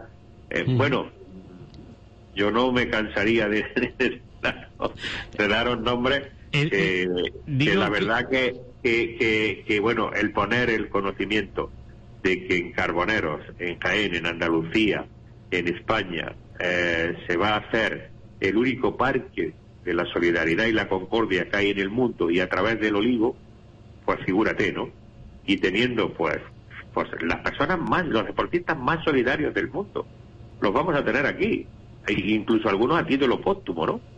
Eh, 0.51 0.65
bueno, 0.67 1.07
yo 2.35 2.51
no 2.51 2.71
me 2.71 2.89
cansaría 2.89 3.47
de, 3.47 3.65
de, 3.97 4.21
daros 5.50 5.79
nombres 5.81 6.23
que, 6.51 7.07
la 7.75 7.89
verdad 7.89 8.29
que, 8.29 8.55
que, 8.83 9.63
que, 9.67 9.79
bueno, 9.79 10.12
el 10.13 10.31
poner 10.31 10.69
el 10.69 10.89
conocimiento 10.89 11.71
de 12.21 12.47
que 12.47 12.57
en 12.57 12.71
Carboneros, 12.71 13.41
en 13.59 13.79
Jaén, 13.79 14.15
en 14.15 14.25
Andalucía, 14.27 15.05
en 15.51 15.67
España, 15.67 16.35
eh, 16.59 17.17
se 17.27 17.38
va 17.38 17.50
a 17.50 17.57
hacer 17.57 18.12
el 18.39 18.57
único 18.57 18.95
parque 18.95 19.53
de 19.83 19.93
la 19.93 20.05
solidaridad 20.05 20.65
y 20.65 20.71
la 20.71 20.88
concordia 20.88 21.50
que 21.50 21.57
hay 21.57 21.69
en 21.71 21.79
el 21.79 21.89
mundo 21.89 22.29
y 22.29 22.39
a 22.39 22.50
través 22.50 22.79
del 22.79 22.95
olivo, 22.95 23.35
pues 24.05 24.19
figúrate, 24.25 24.71
¿no? 24.71 24.89
Y 25.45 25.57
teniendo, 25.57 26.13
pues, 26.13 26.38
pues 26.93 27.07
las 27.21 27.39
personas 27.39 27.79
más, 27.79 28.05
los 28.05 28.25
deportistas 28.25 28.77
más 28.77 29.03
solidarios 29.03 29.53
del 29.53 29.69
mundo, 29.69 30.05
los 30.62 30.73
vamos 30.73 30.95
a 30.95 31.03
tener 31.03 31.25
aquí, 31.25 31.65
e 32.07 32.13
incluso 32.13 32.69
algunos 32.69 33.01
a 33.01 33.05
título 33.05 33.41
póstumo, 33.41 33.85
¿no? 33.85 34.12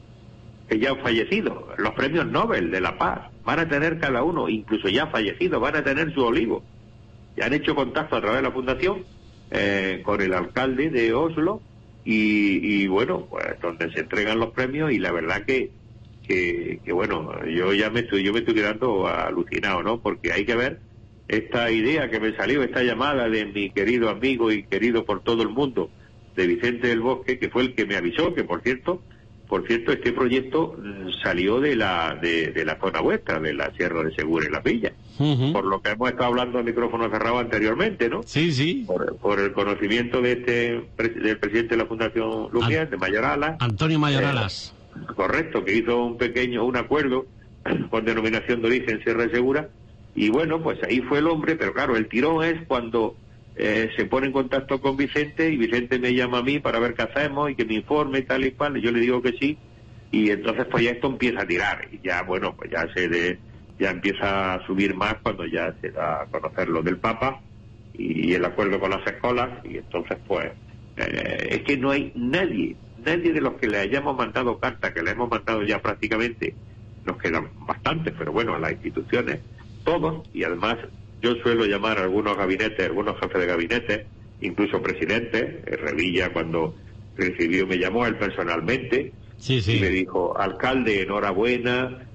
Que 0.67 0.79
ya 0.79 0.91
han 0.91 0.99
fallecido, 0.99 1.67
los 1.77 1.93
premios 1.93 2.25
Nobel 2.25 2.71
de 2.71 2.81
la 2.81 2.97
Paz, 2.97 3.29
van 3.43 3.59
a 3.59 3.69
tener 3.69 3.99
cada 3.99 4.23
uno, 4.23 4.49
incluso 4.49 4.89
ya 4.89 5.07
fallecidos, 5.07 5.61
van 5.61 5.75
a 5.75 5.83
tener 5.83 6.13
su 6.13 6.23
olivo. 6.23 6.63
Ya 7.37 7.45
han 7.45 7.53
hecho 7.53 7.75
contacto 7.75 8.15
a 8.15 8.21
través 8.21 8.37
de 8.37 8.47
la 8.47 8.51
fundación 8.51 9.03
eh, 9.51 10.01
con 10.03 10.21
el 10.21 10.33
alcalde 10.33 10.89
de 10.89 11.13
Oslo 11.13 11.61
y, 12.03 12.87
bueno, 12.87 13.27
pues 13.29 13.45
donde 13.61 13.91
se 13.91 14.01
entregan 14.01 14.39
los 14.39 14.51
premios 14.51 14.91
y 14.91 14.99
la 14.99 15.11
verdad 15.11 15.43
que, 15.45 15.71
que, 16.27 16.79
bueno, 16.91 17.45
yo 17.45 17.73
ya 17.73 17.89
me 17.89 18.01
estoy, 18.01 18.23
yo 18.23 18.31
me 18.31 18.39
estoy 18.39 18.55
quedando 18.55 19.07
alucinado, 19.07 19.83
¿no? 19.83 20.01
Porque 20.01 20.31
hay 20.31 20.45
que 20.45 20.55
ver 20.55 20.79
esta 21.27 21.71
idea 21.71 22.09
que 22.09 22.19
me 22.19 22.35
salió, 22.35 22.61
esta 22.63 22.83
llamada 22.83 23.27
de 23.27 23.45
mi 23.45 23.71
querido 23.71 24.09
amigo 24.09 24.51
y 24.51 24.63
querido 24.63 25.05
por 25.05 25.23
todo 25.23 25.41
el 25.41 25.49
mundo, 25.49 25.89
de 26.35 26.47
Vicente 26.47 26.87
del 26.87 27.01
Bosque, 27.01 27.39
que 27.39 27.49
fue 27.49 27.63
el 27.63 27.75
que 27.75 27.85
me 27.85 27.95
avisó, 27.95 28.33
que 28.35 28.43
por 28.43 28.61
cierto, 28.61 29.01
por 29.47 29.67
cierto, 29.67 29.91
este 29.91 30.11
proyecto 30.11 30.75
salió 31.23 31.59
de 31.59 31.75
la, 31.75 32.17
de, 32.21 32.51
de 32.51 32.65
la 32.65 32.79
zona 32.79 33.01
vuestra, 33.01 33.39
de 33.39 33.53
la 33.53 33.71
Sierra 33.71 34.03
de 34.03 34.13
Segura 34.15 34.47
y 34.47 34.51
la 34.51 34.59
Villa, 34.59 34.93
por 35.53 35.65
lo 35.65 35.81
que 35.81 35.91
hemos 35.91 36.09
estado 36.09 36.29
hablando 36.29 36.57
al 36.57 36.65
micrófono 36.65 37.09
cerrado 37.09 37.39
anteriormente, 37.39 38.09
¿no? 38.09 38.23
Sí, 38.23 38.51
sí. 38.51 38.85
Por, 38.87 39.39
el 39.39 39.51
conocimiento 39.53 40.21
de 40.21 40.31
este 40.31 40.89
del 40.97 41.37
presidente 41.37 41.75
de 41.75 41.77
la 41.77 41.85
Fundación 41.85 42.49
Lumière, 42.51 42.89
de 42.89 42.97
Mayoralas. 42.97 43.57
Antonio 43.59 43.99
Mayoralas. 43.99 44.73
Eh, 44.95 45.13
correcto, 45.15 45.63
que 45.63 45.75
hizo 45.75 46.03
un 46.03 46.17
pequeño, 46.17 46.65
un 46.65 46.77
acuerdo 46.77 47.25
con 47.89 48.05
denominación 48.05 48.61
de 48.61 48.67
origen 48.67 49.03
Sierra 49.03 49.27
de 49.27 49.31
Segura, 49.31 49.69
y 50.15 50.29
bueno, 50.29 50.63
pues 50.63 50.81
ahí 50.83 51.01
fue 51.01 51.19
el 51.19 51.27
hombre, 51.27 51.55
pero 51.55 51.73
claro, 51.73 51.95
el 51.95 52.07
tirón 52.07 52.43
es 52.43 52.65
cuando 52.67 53.15
eh, 53.57 53.89
se 53.95 54.05
pone 54.05 54.27
en 54.27 54.33
contacto 54.33 54.81
con 54.81 54.97
Vicente 54.97 55.49
y 55.49 55.55
Vicente 55.55 55.97
me 55.97 56.13
llama 56.13 56.39
a 56.39 56.43
mí 56.43 56.59
para 56.59 56.79
ver 56.79 56.93
qué 56.93 57.03
hacemos 57.03 57.49
y 57.49 57.55
que 57.55 57.65
me 57.65 57.75
informe 57.75 58.21
tal 58.23 58.45
y 58.45 58.51
cual, 58.51 58.77
y 58.77 58.81
yo 58.81 58.91
le 58.91 58.99
digo 58.99 59.21
que 59.21 59.31
sí, 59.39 59.57
y 60.11 60.29
entonces 60.29 60.65
pues 60.69 60.83
ya 60.83 60.91
esto 60.91 61.07
empieza 61.07 61.41
a 61.41 61.47
tirar, 61.47 61.87
y 61.91 61.99
ya 62.05 62.21
bueno, 62.23 62.53
pues 62.55 62.69
ya 62.71 62.85
se 62.93 63.39
ya 63.77 63.91
empieza 63.91 64.55
a 64.55 64.65
subir 64.65 64.95
más 64.95 65.15
cuando 65.21 65.45
ya 65.45 65.73
se 65.81 65.91
da 65.91 66.21
a 66.21 66.25
conocer 66.27 66.69
lo 66.69 66.81
del 66.81 66.97
Papa 66.97 67.41
y, 67.93 68.33
el 68.33 68.43
acuerdo 68.43 68.79
con 68.79 68.91
las 68.91 69.05
escuelas, 69.07 69.49
y 69.63 69.77
entonces 69.77 70.17
pues 70.27 70.51
eh, 70.97 71.47
es 71.51 71.61
que 71.63 71.77
no 71.77 71.91
hay 71.91 72.11
nadie, 72.15 72.75
nadie 73.05 73.31
de 73.31 73.41
los 73.41 73.53
que 73.53 73.67
le 73.67 73.79
hayamos 73.79 74.17
mandado 74.17 74.59
carta, 74.59 74.93
que 74.93 75.01
le 75.01 75.11
hemos 75.11 75.29
mandado 75.29 75.63
ya 75.63 75.81
prácticamente, 75.81 76.55
nos 77.05 77.17
quedan 77.17 77.49
bastantes, 77.67 78.13
pero 78.17 78.33
bueno, 78.33 78.55
a 78.55 78.59
las 78.59 78.71
instituciones, 78.73 79.39
todos, 79.83 80.27
y 80.33 80.43
además 80.43 80.77
yo 81.25 81.35
suelo 81.41 81.65
llamar 81.65 81.97
a 81.97 82.03
algunos 82.03 82.37
gabinetes, 82.37 82.85
algunos 82.85 83.19
jefes 83.19 83.41
de 83.41 83.47
gabinete, 83.47 84.05
incluso 84.41 84.79
presidentes. 84.81 85.43
Eh, 85.65 85.75
Revilla, 85.75 86.31
cuando 86.31 86.75
recibió, 87.17 87.65
me 87.65 87.79
llamó 87.79 88.05
él 88.05 88.15
personalmente 88.15 89.11
y 89.47 89.79
me 89.81 89.89
dijo: 89.89 90.37
Alcalde, 90.37 91.01
enhorabuena, 91.01 92.07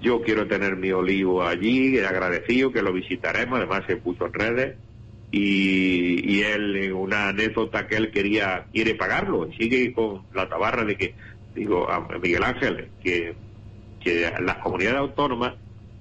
yo 0.00 0.22
quiero 0.22 0.46
tener 0.46 0.76
mi 0.76 0.90
olivo 0.90 1.44
allí, 1.44 1.98
agradecido 1.98 2.72
que 2.72 2.80
lo 2.80 2.94
visitaremos. 2.94 3.58
Además, 3.58 3.82
se 3.86 3.96
puso 3.96 4.26
en 4.26 4.32
redes. 4.32 4.76
Y, 5.32 6.36
y 6.36 6.42
él, 6.42 6.92
una 6.94 7.28
anécdota 7.28 7.86
que 7.86 7.96
él 7.96 8.10
quería, 8.10 8.64
quiere 8.72 8.94
pagarlo. 8.94 9.50
Sigue 9.58 9.92
con 9.92 10.22
la 10.32 10.48
tabarra 10.48 10.84
de 10.84 10.96
que, 10.96 11.14
digo, 11.54 11.90
a 11.90 12.08
Miguel 12.22 12.42
Ángel, 12.42 12.88
que, 13.02 13.34
que 14.00 14.32
las 14.40 14.58
comunidades 14.58 15.00
autónomas 15.00 15.54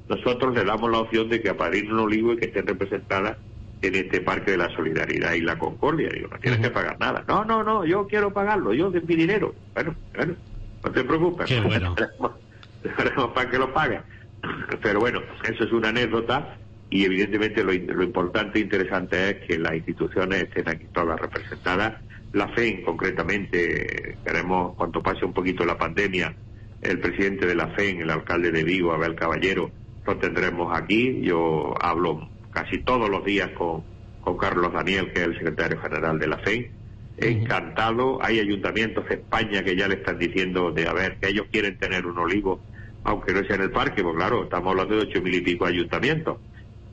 nosotros 0.07 0.53
le 0.55 0.63
damos 0.63 0.91
la 0.91 1.00
opción 1.00 1.29
de 1.29 1.41
que 1.41 1.50
apadrinen 1.50 1.93
un 1.93 2.00
olivo 2.00 2.33
y 2.33 2.38
que 2.38 2.45
estén 2.45 2.67
representadas 2.67 3.38
en 3.81 3.95
este 3.95 4.21
Parque 4.21 4.51
de 4.51 4.57
la 4.57 4.69
Solidaridad 4.75 5.33
y 5.33 5.41
la 5.41 5.57
Concordia. 5.57 6.09
Digo, 6.09 6.29
no 6.31 6.39
tienes 6.39 6.59
que 6.59 6.69
pagar 6.69 7.00
nada. 7.00 7.24
No, 7.27 7.43
no, 7.43 7.63
no, 7.63 7.85
yo 7.85 8.07
quiero 8.07 8.31
pagarlo, 8.31 8.74
yo 8.74 8.91
de 8.91 9.01
mi 9.01 9.15
dinero. 9.15 9.53
Bueno, 9.74 9.95
bueno, 10.15 10.35
no 10.83 10.91
te 10.91 11.03
preocupes. 11.03 11.47
Qué 11.47 11.59
bueno. 11.59 11.95
para 13.33 13.50
que 13.50 13.57
lo 13.57 13.74
pague. 13.74 14.01
Pero 14.81 15.00
bueno, 15.00 15.21
eso 15.43 15.63
es 15.63 15.71
una 15.71 15.89
anécdota 15.89 16.57
y 16.89 17.05
evidentemente 17.05 17.63
lo, 17.63 17.74
lo 17.74 18.03
importante 18.03 18.59
e 18.59 18.62
interesante 18.62 19.29
es 19.29 19.35
que 19.47 19.57
las 19.57 19.75
instituciones 19.75 20.43
estén 20.43 20.69
aquí 20.69 20.85
todas 20.93 21.19
representadas. 21.19 21.95
La 22.33 22.47
FEN, 22.50 22.83
concretamente, 22.83 24.17
queremos, 24.24 24.75
cuanto 24.75 25.01
pase 25.01 25.25
un 25.25 25.33
poquito 25.33 25.65
la 25.65 25.77
pandemia, 25.77 26.35
el 26.81 27.00
presidente 27.00 27.45
de 27.45 27.55
la 27.55 27.67
FEN, 27.69 28.01
el 28.01 28.09
alcalde 28.09 28.51
de 28.51 28.63
Vigo, 28.63 28.91
Abel 28.91 29.15
Caballero, 29.15 29.71
lo 30.05 30.17
tendremos 30.17 30.77
aquí. 30.77 31.21
Yo 31.21 31.74
hablo 31.81 32.29
casi 32.51 32.79
todos 32.79 33.09
los 33.09 33.24
días 33.25 33.50
con, 33.51 33.83
con 34.21 34.38
Carlos 34.38 34.74
Daniel, 34.74 35.12
que 35.13 35.21
es 35.21 35.27
el 35.27 35.33
secretario 35.38 35.79
general 35.81 36.19
de 36.19 36.27
la 36.27 36.38
FEN. 36.39 36.71
Encantado. 37.17 38.19
Hay 38.21 38.39
ayuntamientos 38.39 39.07
de 39.07 39.15
España 39.15 39.63
que 39.63 39.75
ya 39.75 39.88
le 39.88 39.95
están 39.95 40.17
diciendo 40.19 40.71
de, 40.71 40.88
a 40.88 40.93
ver, 40.93 41.17
que 41.17 41.29
ellos 41.29 41.47
quieren 41.51 41.77
tener 41.77 42.05
un 42.05 42.17
olivo, 42.17 42.59
aunque 43.03 43.33
no 43.33 43.43
sea 43.45 43.55
en 43.55 43.63
el 43.63 43.71
parque, 43.71 44.03
pues 44.03 44.15
claro, 44.15 44.43
estamos 44.43 44.71
hablando 44.71 44.95
de 44.95 45.01
ocho 45.03 45.21
mil 45.21 45.33
y 45.33 45.41
pico 45.41 45.65
ayuntamientos. 45.65 46.38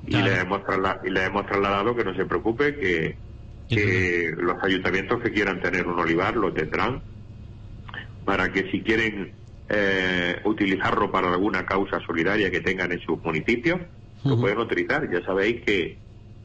Y, 0.06 0.20
le 0.20 0.40
hemos 0.40 0.60
y 1.04 1.10
le 1.10 1.24
hemos 1.24 1.46
trasladado 1.46 1.94
que 1.94 2.04
no 2.04 2.14
se 2.14 2.26
preocupe, 2.26 2.74
que, 2.74 3.16
que 3.68 4.34
los 4.36 4.62
ayuntamientos 4.62 5.22
que 5.22 5.30
quieran 5.30 5.60
tener 5.60 5.86
un 5.86 5.98
olivar 5.98 6.36
lo 6.36 6.52
tendrán, 6.52 7.02
para 8.24 8.50
que 8.50 8.68
si 8.70 8.80
quieren 8.82 9.32
eh, 9.74 10.38
utilizarlo 10.44 11.10
para 11.10 11.32
alguna 11.32 11.64
causa 11.64 11.98
solidaria 12.06 12.50
que 12.50 12.60
tengan 12.60 12.92
en 12.92 13.00
sus 13.00 13.22
municipios, 13.24 13.80
lo 14.22 14.38
pueden 14.38 14.58
utilizar. 14.58 15.10
Ya 15.10 15.24
sabéis 15.24 15.62
que, 15.62 15.98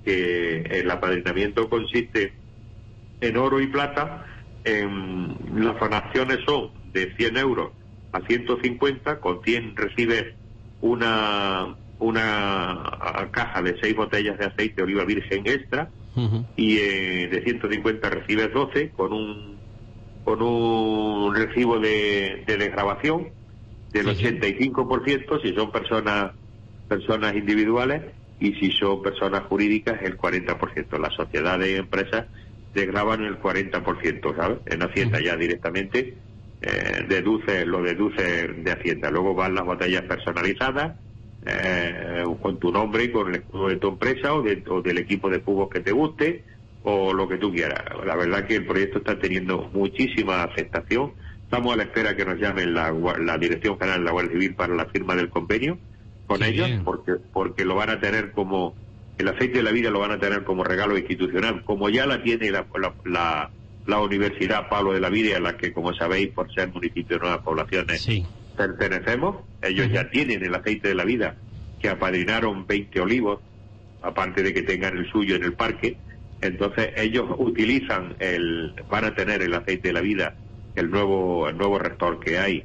el 0.06 0.90
apadrinamiento 0.90 1.70
consiste 1.70 2.32
en 3.20 3.36
oro 3.36 3.60
y 3.60 3.68
plata. 3.68 4.26
En, 4.64 5.36
las 5.56 5.78
donaciones 5.78 6.40
son 6.46 6.72
de 6.94 7.14
100 7.18 7.36
euros 7.36 7.72
a 8.14 8.22
150, 8.22 9.20
con 9.20 9.44
100 9.44 9.76
recibes 9.76 10.24
una, 10.80 11.76
una 12.00 13.28
caja 13.32 13.62
de 13.62 13.78
6 13.82 13.96
botellas 13.98 14.38
de 14.38 14.46
aceite 14.46 14.76
de 14.78 14.84
oliva 14.84 15.04
virgen 15.04 15.46
extra 15.46 15.90
y 16.56 16.78
eh, 16.78 17.28
de 17.30 17.44
150 17.44 18.10
recibes 18.10 18.54
12 18.54 18.92
con 18.92 19.12
un 19.12 19.57
con 20.28 20.42
un 20.42 21.34
recibo 21.34 21.80
de, 21.80 22.44
de 22.46 22.58
desgrabación 22.58 23.30
del 23.94 24.08
85% 24.08 25.42
si 25.42 25.54
son 25.54 25.72
personas 25.72 26.34
personas 26.90 27.34
individuales 27.34 28.02
y 28.38 28.52
si 28.56 28.74
son 28.74 29.02
personas 29.02 29.44
jurídicas 29.44 30.02
el 30.02 30.18
40%. 30.18 31.00
Las 31.00 31.14
sociedades 31.14 31.70
y 31.70 31.76
empresas 31.76 32.26
desgraban 32.74 33.24
el 33.24 33.40
40%, 33.40 34.36
¿sabes? 34.36 34.58
En 34.66 34.84
Hacienda 34.84 35.22
ya 35.22 35.38
directamente 35.38 36.16
eh, 36.62 37.06
deduce, 37.08 37.66
lo 37.66 37.82
deduce 37.82 38.50
de 38.50 38.72
Hacienda. 38.74 39.10
Luego 39.10 39.34
van 39.34 39.56
las 39.56 39.64
botellas 39.64 40.02
personalizadas 40.02 40.98
eh, 41.46 42.26
con 42.42 42.60
tu 42.60 42.70
nombre 42.74 43.06
y 43.06 43.12
con 43.14 43.30
el 43.30 43.36
escudo 43.36 43.70
de 43.70 43.78
tu 43.78 43.88
empresa 43.88 44.34
o, 44.34 44.44
o 44.44 44.82
del 44.82 44.98
equipo 44.98 45.30
de 45.30 45.40
fútbol 45.40 45.70
que 45.70 45.80
te 45.80 45.94
guste 45.94 46.44
o 46.90 47.12
lo 47.12 47.28
que 47.28 47.38
tú 47.38 47.52
quieras. 47.52 47.84
La 48.06 48.16
verdad 48.16 48.46
que 48.46 48.56
el 48.56 48.66
proyecto 48.66 49.00
está 49.00 49.20
teniendo 49.20 49.70
muchísima 49.74 50.44
aceptación. 50.44 51.12
Estamos 51.44 51.74
a 51.74 51.76
la 51.76 51.84
espera 51.84 52.16
que 52.16 52.24
nos 52.24 52.40
llamen 52.40 52.74
la, 52.74 52.94
la 53.20 53.38
Dirección 53.38 53.78
General 53.78 54.00
de 54.00 54.06
la 54.06 54.12
Guardia 54.12 54.32
Civil 54.32 54.56
para 54.56 54.74
la 54.74 54.86
firma 54.86 55.14
del 55.14 55.30
convenio, 55.30 55.78
con 56.28 56.42
ellos 56.44 56.70
porque 56.86 57.16
porque 57.34 57.66
lo 57.66 57.76
van 57.76 57.90
a 57.90 58.00
tener 58.00 58.32
como 58.32 58.74
el 59.18 59.28
aceite 59.28 59.58
de 59.58 59.64
la 59.64 59.72
vida 59.72 59.90
lo 59.90 60.00
van 60.00 60.12
a 60.12 60.20
tener 60.20 60.46
como 60.46 60.64
regalo 60.64 60.98
institucional, 60.98 61.66
como 61.66 61.90
ya 61.90 62.06
la 62.06 62.24
tiene 62.24 62.52
la, 62.52 62.66
la, 63.04 63.50
la, 63.86 64.00
Universidad 64.00 64.70
Pablo 64.70 64.94
de 64.94 65.02
la 65.02 65.10
Vida, 65.10 65.38
a 65.38 65.40
la 65.42 65.58
que, 65.58 65.74
como 65.74 65.94
sabéis, 65.94 66.30
por 66.30 66.54
ser 66.54 66.70
municipio 66.72 67.18
de 67.18 67.22
nuevas 67.22 67.40
poblaciones, 67.40 68.08
pertenecemos. 68.56 69.38
Ellos 69.62 69.90
ya 69.92 70.10
tienen 70.10 70.46
el 70.46 70.54
aceite 70.56 70.90
de 70.90 70.96
la 70.96 71.04
vida, 71.04 71.36
que 71.82 71.90
apadrinaron 71.90 72.68
20 72.68 73.02
olivos, 73.02 73.40
aparte 74.04 74.44
de 74.44 74.54
que 74.54 74.62
tengan 74.62 74.96
el 74.96 75.12
suyo 75.12 75.36
en 75.36 75.44
el 75.44 75.54
parque. 75.54 75.98
Entonces 76.42 76.92
ellos 76.96 77.26
utilizan 77.38 78.16
el, 78.20 78.74
van 78.90 79.06
a 79.06 79.16
tener 79.16 79.42
el 79.42 79.54
aceite 79.54 79.90
de 79.90 79.94
la 79.94 80.02
vida, 80.02 80.36
el 80.76 80.90
nuevo, 80.92 81.50
el 81.50 81.58
nuevo 81.58 81.80
rector 81.80 82.20
que 82.20 82.38
hay, 82.38 82.64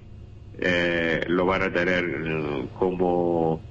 eh, 0.58 1.24
lo 1.28 1.46
van 1.46 1.62
a 1.62 1.72
tener 1.72 2.04
eh, 2.04 2.68
como 2.78 3.62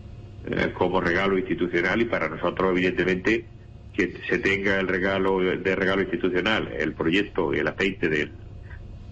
eh, 0.43 0.73
como 0.73 0.99
regalo 0.99 1.37
institucional 1.37 2.01
y 2.01 2.05
para 2.05 2.27
nosotros 2.27 2.71
evidentemente 2.71 3.45
que 3.93 4.19
se 4.27 4.39
tenga 4.39 4.79
el 4.79 4.87
regalo 4.87 5.39
de 5.39 5.75
regalo 5.75 6.01
institucional 6.01 6.73
el 6.75 6.95
proyecto 6.95 7.53
y 7.53 7.59
el 7.59 7.67
aceite 7.67 8.09
del, 8.09 8.33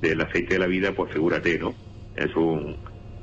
del 0.01 0.21
aceite 0.21 0.55
de 0.55 0.59
la 0.59 0.65
vida 0.65 0.93
pues 0.93 1.13
figúrate 1.13 1.59
no 1.59 1.75
es 2.15 2.35
un 2.35 2.77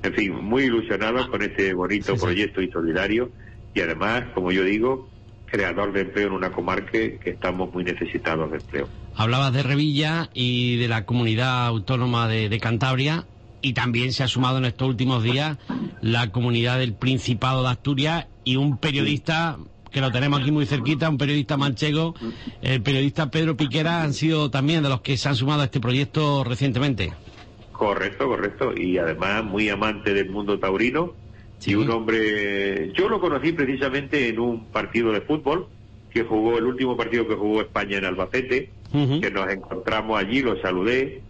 en 0.05 0.15
fin 0.15 0.33
muy 0.33 0.65
ilusionado 0.65 1.29
con 1.29 1.43
este 1.43 1.75
bonito 1.75 2.15
proyecto 2.17 2.63
y 2.63 2.71
solidario 2.71 3.33
y 3.75 3.81
además 3.81 4.27
como 4.33 4.53
yo 4.53 4.63
digo 4.63 5.11
creador 5.47 5.93
de 5.93 6.03
empleo 6.03 6.29
en 6.29 6.33
una 6.35 6.51
comarca 6.53 6.91
que 6.93 7.31
estamos 7.31 7.73
muy 7.73 7.85
necesitados 7.85 8.51
de 8.51 8.59
empleo 8.59 8.89
hablabas 9.17 9.53
de 9.53 9.63
Revilla 9.63 10.29
y 10.35 10.77
de 10.77 10.89
la 10.89 11.07
comunidad 11.07 11.67
autónoma 11.67 12.29
de 12.29 12.61
Cantabria 12.61 13.25
y 13.63 13.73
también 13.73 14.13
se 14.13 14.23
ha 14.23 14.29
sumado 14.29 14.59
en 14.59 14.67
estos 14.67 14.89
últimos 14.89 15.23
días 15.23 15.59
la 16.01 16.31
comunidad 16.31 16.79
del 16.79 16.95
Principado 16.95 17.63
de 17.63 17.71
Asturias 17.71 18.27
y 18.45 18.57
un 18.57 18.79
periodista 18.79 19.57
que 19.91 20.01
lo 20.01 20.13
tenemos 20.13 20.41
aquí 20.41 20.53
muy 20.53 20.67
cerquita, 20.67 21.09
un 21.09 21.19
periodista 21.19 21.57
manchego, 21.57 22.15
el 22.61 22.83
periodista 22.83 23.31
Pedro 23.31 23.57
Piquera, 23.57 24.03
han 24.03 24.13
sido 24.13 24.51
también 24.51 24.83
de 24.83 24.91
los 24.91 25.01
que 25.01 25.17
se 25.17 25.29
han 25.29 25.37
sumado 25.37 25.63
a 25.63 25.65
este 25.65 25.81
proyecto 25.81 26.45
recientemente. 26.45 27.15
Correcto, 27.73 28.29
correcto, 28.29 28.73
y 28.77 28.99
además 28.99 29.43
muy 29.43 29.69
amante 29.69 30.13
del 30.13 30.31
mundo 30.31 30.59
taurino 30.59 31.15
y 31.65 31.75
un 31.75 31.91
hombre, 31.91 32.93
yo 32.93 33.09
lo 33.09 33.21
conocí 33.21 33.53
precisamente 33.53 34.29
en 34.29 34.39
un 34.39 34.67
partido 34.67 35.13
de 35.13 35.21
fútbol 35.23 35.69
que 36.11 36.23
jugó, 36.23 36.59
el 36.59 36.65
último 36.65 36.97
partido 36.97 37.27
que 37.27 37.35
jugó 37.35 37.61
España 37.61 37.99
en 37.99 38.05
Albacete, 38.05 38.71
que 38.93 39.31
nos 39.31 39.51
encontramos 39.51 40.19
allí, 40.19 40.43
lo 40.43 40.61
saludé, 40.61 41.23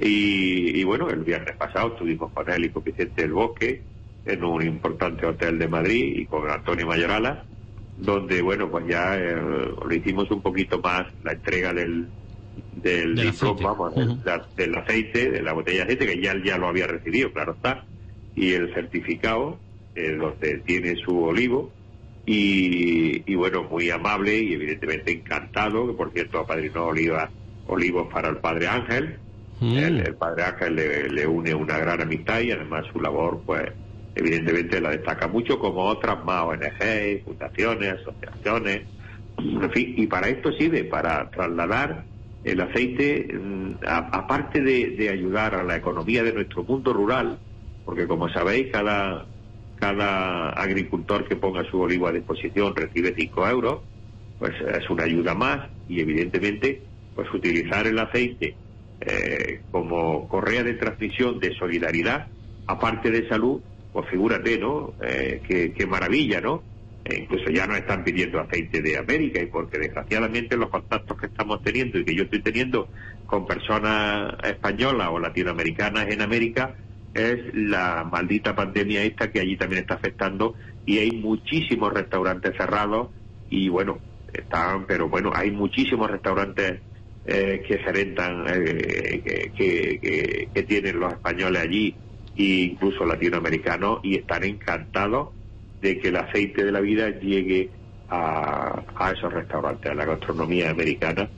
y, 0.00 0.82
bueno, 0.84 1.10
el 1.10 1.20
viernes 1.20 1.56
pasado 1.56 1.88
estuvimos 1.88 2.32
con 2.32 2.50
él 2.50 2.64
y 2.64 2.68
con 2.70 2.82
Vicente 2.82 3.22
del 3.22 3.32
Bosque 3.32 3.82
en 4.24 4.42
un 4.42 4.62
importante 4.62 5.26
hotel 5.26 5.58
de 5.58 5.68
Madrid 5.68 6.16
y 6.16 6.26
con 6.26 6.48
Antonio 6.50 6.86
Mayorala, 6.86 7.44
donde, 7.98 8.40
bueno, 8.42 8.70
pues 8.70 8.86
ya 8.88 9.16
eh, 9.16 9.36
le 9.88 9.96
hicimos 9.96 10.30
un 10.30 10.40
poquito 10.40 10.80
más 10.80 11.06
la 11.22 11.32
entrega 11.32 11.72
del, 11.72 12.08
del, 12.74 13.32
vamos, 13.60 13.94
del, 14.56 14.74
aceite, 14.76 15.30
de 15.30 15.42
la 15.42 15.52
botella 15.52 15.78
de 15.78 15.82
aceite, 15.84 16.06
que 16.06 16.22
ya, 16.22 16.34
ya 16.42 16.56
lo 16.56 16.68
había 16.68 16.86
recibido, 16.86 17.32
claro 17.32 17.52
está, 17.52 17.84
y 18.34 18.52
el 18.52 18.72
certificado, 18.74 19.58
eh, 19.94 20.16
donde 20.16 20.58
tiene 20.58 20.96
su 20.96 21.22
olivo, 21.22 21.70
y, 22.24 23.30
y, 23.30 23.34
bueno, 23.34 23.64
muy 23.64 23.90
amable 23.90 24.38
y 24.38 24.52
evidentemente 24.52 25.10
encantado, 25.10 25.88
que 25.88 25.94
por 25.94 26.12
cierto 26.12 26.38
apadrinó 26.38 26.86
oliva, 26.86 27.30
olivos 27.66 28.12
para 28.12 28.28
el 28.28 28.36
Padre 28.36 28.68
Ángel, 28.68 29.18
Mm. 29.62 29.78
El, 29.78 30.14
padre 30.16 30.42
Ángel 30.42 30.74
le, 31.14 31.24
une 31.24 31.54
una 31.54 31.78
gran 31.78 32.00
amistad 32.00 32.40
y 32.40 32.50
además 32.50 32.84
su 32.92 33.00
labor, 33.00 33.42
pues, 33.46 33.62
evidentemente 34.16 34.80
la 34.80 34.90
destaca 34.90 35.28
mucho 35.28 35.60
como 35.60 35.84
otras 35.84 36.24
más 36.24 36.42
ONG, 36.42 37.22
fundaciones, 37.24 37.94
asociaciones, 38.00 38.82
en 39.38 39.70
fin, 39.70 39.94
y 39.96 40.08
para 40.08 40.28
esto 40.28 40.50
sirve, 40.52 40.82
para 40.82 41.30
trasladar 41.30 42.04
el 42.42 42.60
aceite, 42.60 43.28
mm, 43.32 43.74
aparte 43.86 44.60
de, 44.62 45.08
ayudar 45.08 45.54
a 45.54 45.62
la 45.62 45.76
economía 45.76 46.24
de 46.24 46.32
nuestro 46.32 46.64
mundo 46.64 46.92
rural, 46.92 47.38
porque 47.84 48.06
como 48.06 48.28
sabéis, 48.28 48.68
cada, 48.72 49.26
agricultor 50.50 51.26
que 51.26 51.34
ponga 51.34 51.68
su 51.68 51.80
olivo 51.80 52.06
a 52.06 52.12
disposición 52.12 52.74
recibe 52.76 53.14
5 53.16 53.48
euros, 53.48 53.80
pues 54.38 54.52
es 54.60 54.88
una 54.88 55.04
ayuda 55.04 55.34
más 55.34 55.68
y 55.88 56.00
evidentemente 56.00 56.82
pues 57.16 57.32
utilizar 57.34 57.86
el 57.86 57.98
aceite 57.98 58.54
eh, 59.00 59.60
como 59.72 60.28
correa 60.28 60.62
de 60.62 60.74
transmisión 60.74 61.40
de 61.40 61.52
solidaridad, 61.54 62.28
aparte 62.66 63.10
de 63.10 63.28
salud, 63.28 63.60
pues 63.92 64.08
figúrate, 64.08 64.58
¿no? 64.58 64.94
Eh, 65.02 65.72
qué, 65.76 65.86
maravilla, 65.86 66.40
¿no? 66.40 66.62
E 67.04 67.22
incluso 67.22 67.50
ya 67.50 67.66
nos 67.66 67.78
están 67.78 68.04
pidiendo 68.04 68.38
aceite 68.38 68.80
de 68.80 68.96
América 68.96 69.42
y 69.42 69.46
porque 69.46 69.78
desgraciadamente 69.78 70.56
los 70.56 70.70
contactos 70.70 71.18
que 71.18 71.26
estamos 71.26 71.60
teniendo 71.62 71.98
y 71.98 72.04
que 72.04 72.14
yo 72.14 72.22
estoy 72.22 72.40
teniendo 72.40 72.88
con 73.26 73.44
personas 73.44 74.34
españolas 74.44 75.08
o 75.10 75.18
latinoamericanas 75.18 76.06
en 76.08 76.22
América 76.22 76.76
es 77.14 77.54
la 77.54 78.04
maldita 78.10 78.54
pandemia 78.54 79.02
esta 79.02 79.30
que 79.30 79.40
allí 79.40 79.56
también 79.56 79.82
está 79.82 79.94
afectando 79.94 80.54
y 80.86 80.98
hay 80.98 81.12
muchísimos 81.12 81.92
restaurantes 81.92 82.56
cerrados 82.56 83.08
y 83.50 83.68
bueno, 83.68 83.98
están, 84.32 84.86
pero 84.86 85.08
bueno, 85.08 85.30
hay 85.34 85.50
muchísimos 85.50 86.10
restaurantes 86.10 86.80
eh, 87.26 87.62
que 87.66 87.78
se 87.78 87.92
rentan, 87.92 88.44
eh, 88.48 89.50
que, 89.54 90.48
que, 90.52 90.62
tienen 90.64 90.98
los 90.98 91.12
españoles 91.12 91.62
allí 91.62 91.94
e 92.36 92.42
incluso 92.42 93.04
latinoamericanos 93.04 94.00
y 94.02 94.16
están 94.16 94.44
encantados 94.44 95.28
de 95.80 95.98
que 95.98 96.08
el 96.08 96.16
aceite 96.16 96.64
de 96.64 96.72
la 96.72 96.80
vida 96.80 97.10
llegue 97.10 97.68
a, 98.08 98.82
a 98.96 99.10
esos 99.10 99.32
restaurantes, 99.32 99.90
a 99.90 99.94
la 99.94 100.04
gastronomía 100.04 100.70
americana. 100.70 101.28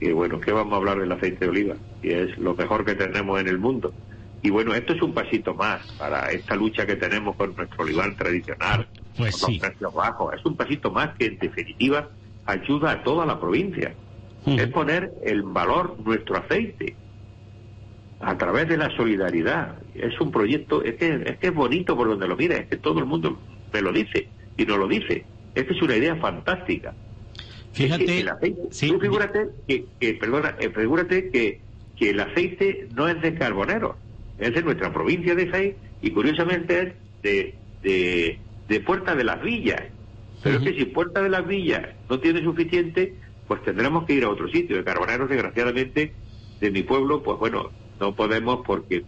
Y 0.00 0.12
bueno, 0.12 0.40
¿qué 0.40 0.52
vamos 0.52 0.72
a 0.72 0.76
hablar 0.76 0.98
del 0.98 1.12
aceite 1.12 1.44
de 1.44 1.50
oliva? 1.50 1.76
Y 2.02 2.10
es 2.10 2.36
lo 2.38 2.54
mejor 2.54 2.84
que 2.84 2.94
tenemos 2.94 3.40
en 3.40 3.48
el 3.48 3.58
mundo. 3.58 3.92
Y 4.42 4.50
bueno, 4.50 4.74
esto 4.74 4.94
es 4.94 5.02
un 5.02 5.12
pasito 5.12 5.54
más 5.54 5.86
para 5.98 6.30
esta 6.30 6.56
lucha 6.56 6.86
que 6.86 6.96
tenemos 6.96 7.36
con 7.36 7.54
nuestro 7.54 7.82
olivar 7.82 8.14
tradicional, 8.16 8.86
pues 9.16 9.36
con 9.36 9.52
los 9.52 9.60
precios 9.60 9.94
bajos. 9.94 10.34
Es 10.34 10.44
un 10.46 10.56
pasito 10.56 10.90
más 10.90 11.14
que 11.16 11.26
en 11.26 11.38
definitiva 11.38 12.08
ayuda 12.46 12.92
a 12.92 13.02
toda 13.02 13.26
la 13.26 13.38
provincia 13.38 13.94
es 14.46 14.68
poner 14.68 15.12
en 15.22 15.52
valor 15.52 15.98
nuestro 16.04 16.36
aceite 16.36 16.94
a 18.20 18.36
través 18.36 18.68
de 18.68 18.76
la 18.76 18.94
solidaridad. 18.96 19.76
Es 19.94 20.18
un 20.20 20.30
proyecto, 20.30 20.82
es 20.82 20.96
que 20.96 21.22
es, 21.26 21.38
que 21.38 21.48
es 21.48 21.54
bonito 21.54 21.96
por 21.96 22.08
donde 22.08 22.26
lo 22.26 22.36
mira, 22.36 22.56
es 22.56 22.66
que 22.66 22.76
todo 22.76 23.00
el 23.00 23.06
mundo 23.06 23.38
me 23.72 23.82
lo 23.82 23.92
dice 23.92 24.28
y 24.56 24.64
no 24.64 24.76
lo 24.76 24.88
dice. 24.88 25.24
Es 25.54 25.64
que 25.64 25.74
es 25.74 25.82
una 25.82 25.96
idea 25.96 26.16
fantástica. 26.16 26.94
Fíjate, 27.72 28.24
tú 28.88 28.98
figúrate 28.98 29.48
que, 29.68 29.86
que 30.00 30.14
perdona, 30.14 30.56
eh, 30.58 30.70
figúrate 30.70 31.30
que, 31.30 31.60
que 31.96 32.10
el 32.10 32.20
aceite 32.20 32.88
no 32.94 33.08
es 33.08 33.20
de 33.22 33.34
Carbonero, 33.34 33.96
es 34.40 34.54
de 34.54 34.62
nuestra 34.62 34.92
provincia 34.92 35.34
de 35.34 35.48
Jaén 35.48 35.76
y 36.02 36.10
curiosamente 36.10 36.82
es 36.82 36.94
de, 37.22 37.54
de, 37.82 38.38
de 38.68 38.80
Puerta 38.80 39.14
de 39.14 39.24
las 39.24 39.42
Villas. 39.42 39.82
Pero 40.42 40.56
es 40.56 40.62
que 40.62 40.74
si 40.74 40.86
Puerta 40.86 41.22
de 41.22 41.28
las 41.28 41.46
Villas 41.46 41.88
no 42.08 42.18
tiene 42.18 42.42
suficiente, 42.42 43.14
pues 43.46 43.62
tendremos 43.62 44.06
que 44.06 44.14
ir 44.14 44.24
a 44.24 44.30
otro 44.30 44.48
sitio. 44.48 44.76
De 44.76 44.84
Carboneros, 44.84 45.28
desgraciadamente, 45.28 46.12
de 46.60 46.70
mi 46.70 46.82
pueblo, 46.82 47.22
pues 47.22 47.38
bueno, 47.38 47.70
no 48.00 48.14
podemos 48.14 48.60
porque 48.66 49.04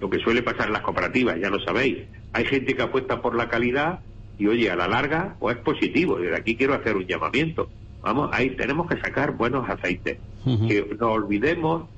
lo 0.00 0.10
que 0.10 0.18
suele 0.18 0.42
pasar 0.42 0.66
en 0.66 0.74
las 0.74 0.82
cooperativas, 0.82 1.38
ya 1.40 1.50
lo 1.50 1.60
sabéis, 1.60 1.98
hay 2.32 2.44
gente 2.44 2.74
que 2.74 2.82
apuesta 2.82 3.22
por 3.22 3.34
la 3.34 3.48
calidad 3.48 4.00
y 4.38 4.46
oye, 4.46 4.70
a 4.70 4.76
la 4.76 4.88
larga, 4.88 5.36
pues 5.38 5.56
es 5.56 5.62
positivo. 5.62 6.18
Desde 6.18 6.36
aquí 6.36 6.56
quiero 6.56 6.74
hacer 6.74 6.96
un 6.96 7.06
llamamiento. 7.06 7.70
Vamos, 8.02 8.30
ahí 8.32 8.50
tenemos 8.50 8.88
que 8.88 8.98
sacar 8.98 9.32
buenos 9.32 9.68
aceites. 9.68 10.18
Que 10.44 10.96
no 10.98 11.12
olvidemos 11.12 11.88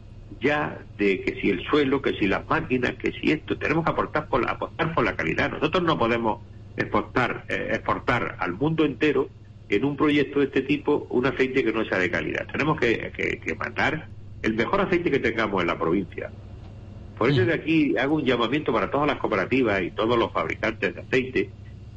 ya 0.41 0.79
de 0.99 1.23
que 1.23 1.41
si 1.41 1.51
el 1.51 1.63
suelo, 1.65 2.03
que 2.03 2.13
si 2.15 2.27
las 2.27 2.49
máquinas, 2.49 2.95
que 2.95 3.13
si 3.13 3.33
esto, 3.33 3.57
tenemos 3.57 3.85
que 3.85 3.91
aportar 3.91 4.29
por 4.29 4.49
apostar 4.49 4.95
por 4.95 5.05
la 5.05 5.17
calidad. 5.17 5.51
Nosotros 5.51 5.83
no 5.83 5.99
podemos 5.99 6.41
exportar, 6.77 7.45
eh, 7.49 7.69
exportar 7.73 8.37
al 8.39 8.55
mundo 8.55 8.85
entero 8.85 9.29
en 9.69 9.85
un 9.85 9.97
proyecto 9.97 10.41
de 10.41 10.47
este 10.47 10.63
tipo 10.63 11.07
un 11.11 11.27
aceite 11.27 11.65
que 11.65 11.73
no 11.73 11.85
sea 11.85 11.99
de 11.99 12.11
calidad. 12.11 12.47
Tenemos 12.51 12.79
que, 12.79 13.13
que, 13.13 13.55
mandar 13.55 14.09
el 14.43 14.55
mejor 14.55 14.81
aceite 14.81 15.11
que 15.11 15.19
tengamos 15.19 15.63
en 15.63 15.69
la 15.69 15.79
provincia. 15.79 16.31
Por 17.17 17.31
eso 17.31 17.43
mm. 17.43 17.47
de 17.47 17.55
aquí 17.55 17.97
hago 17.97 18.17
un 18.17 18.25
llamamiento 18.25 18.73
para 18.73 18.91
todas 18.91 19.07
las 19.07 19.17
cooperativas 19.17 19.83
y 19.83 19.91
todos 19.93 20.19
los 20.19 20.33
fabricantes 20.33 20.95
de 20.95 21.01
aceite, 21.01 21.51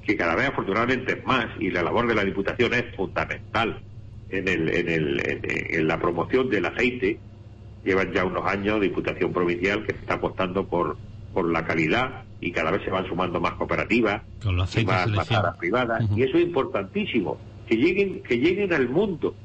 que 0.06 0.16
cada 0.16 0.36
vez 0.36 0.50
afortunadamente 0.50 1.14
es 1.14 1.26
más, 1.26 1.48
y 1.60 1.72
la 1.72 1.84
labor 1.84 2.08
de 2.08 2.16
la 2.16 2.24
Diputación 2.24 2.74
es 2.74 2.96
fundamental 2.96 3.82
en, 4.30 4.48
el, 4.48 4.70
en, 4.70 4.90
el, 4.90 5.22
en, 5.26 5.88
la 5.88 6.00
promoción 6.00 6.50
del 6.50 6.66
aceite. 6.66 7.20
Llevan 7.86 8.12
ya 8.12 8.26
unos 8.26 8.46
años 8.46 8.82
Diputación 8.82 9.32
Provincial 9.32 9.86
que 9.86 9.94
se 9.94 10.00
está 10.00 10.16
apostando 10.16 10.66
por, 10.66 10.98
por 11.34 11.50
la 11.50 11.64
calidad 11.64 12.24
y 12.42 12.52
cada 12.52 12.72
vez 12.72 12.84
se 12.84 12.90
van 12.90 13.08
sumando 13.08 13.40
más 13.40 13.54
cooperativas 13.54 14.24
y 14.44 14.86
más, 14.86 15.08
más 15.08 15.58
privadas. 15.58 16.04
Y 16.16 16.24
eso 16.24 16.38
es 16.38 16.44
importantísimo 16.44 17.38
que 17.68 17.76
lleguen, 17.76 18.22
que 18.24 18.38
lleguen 18.38 18.74
al 18.74 18.90
mundo 18.90 19.36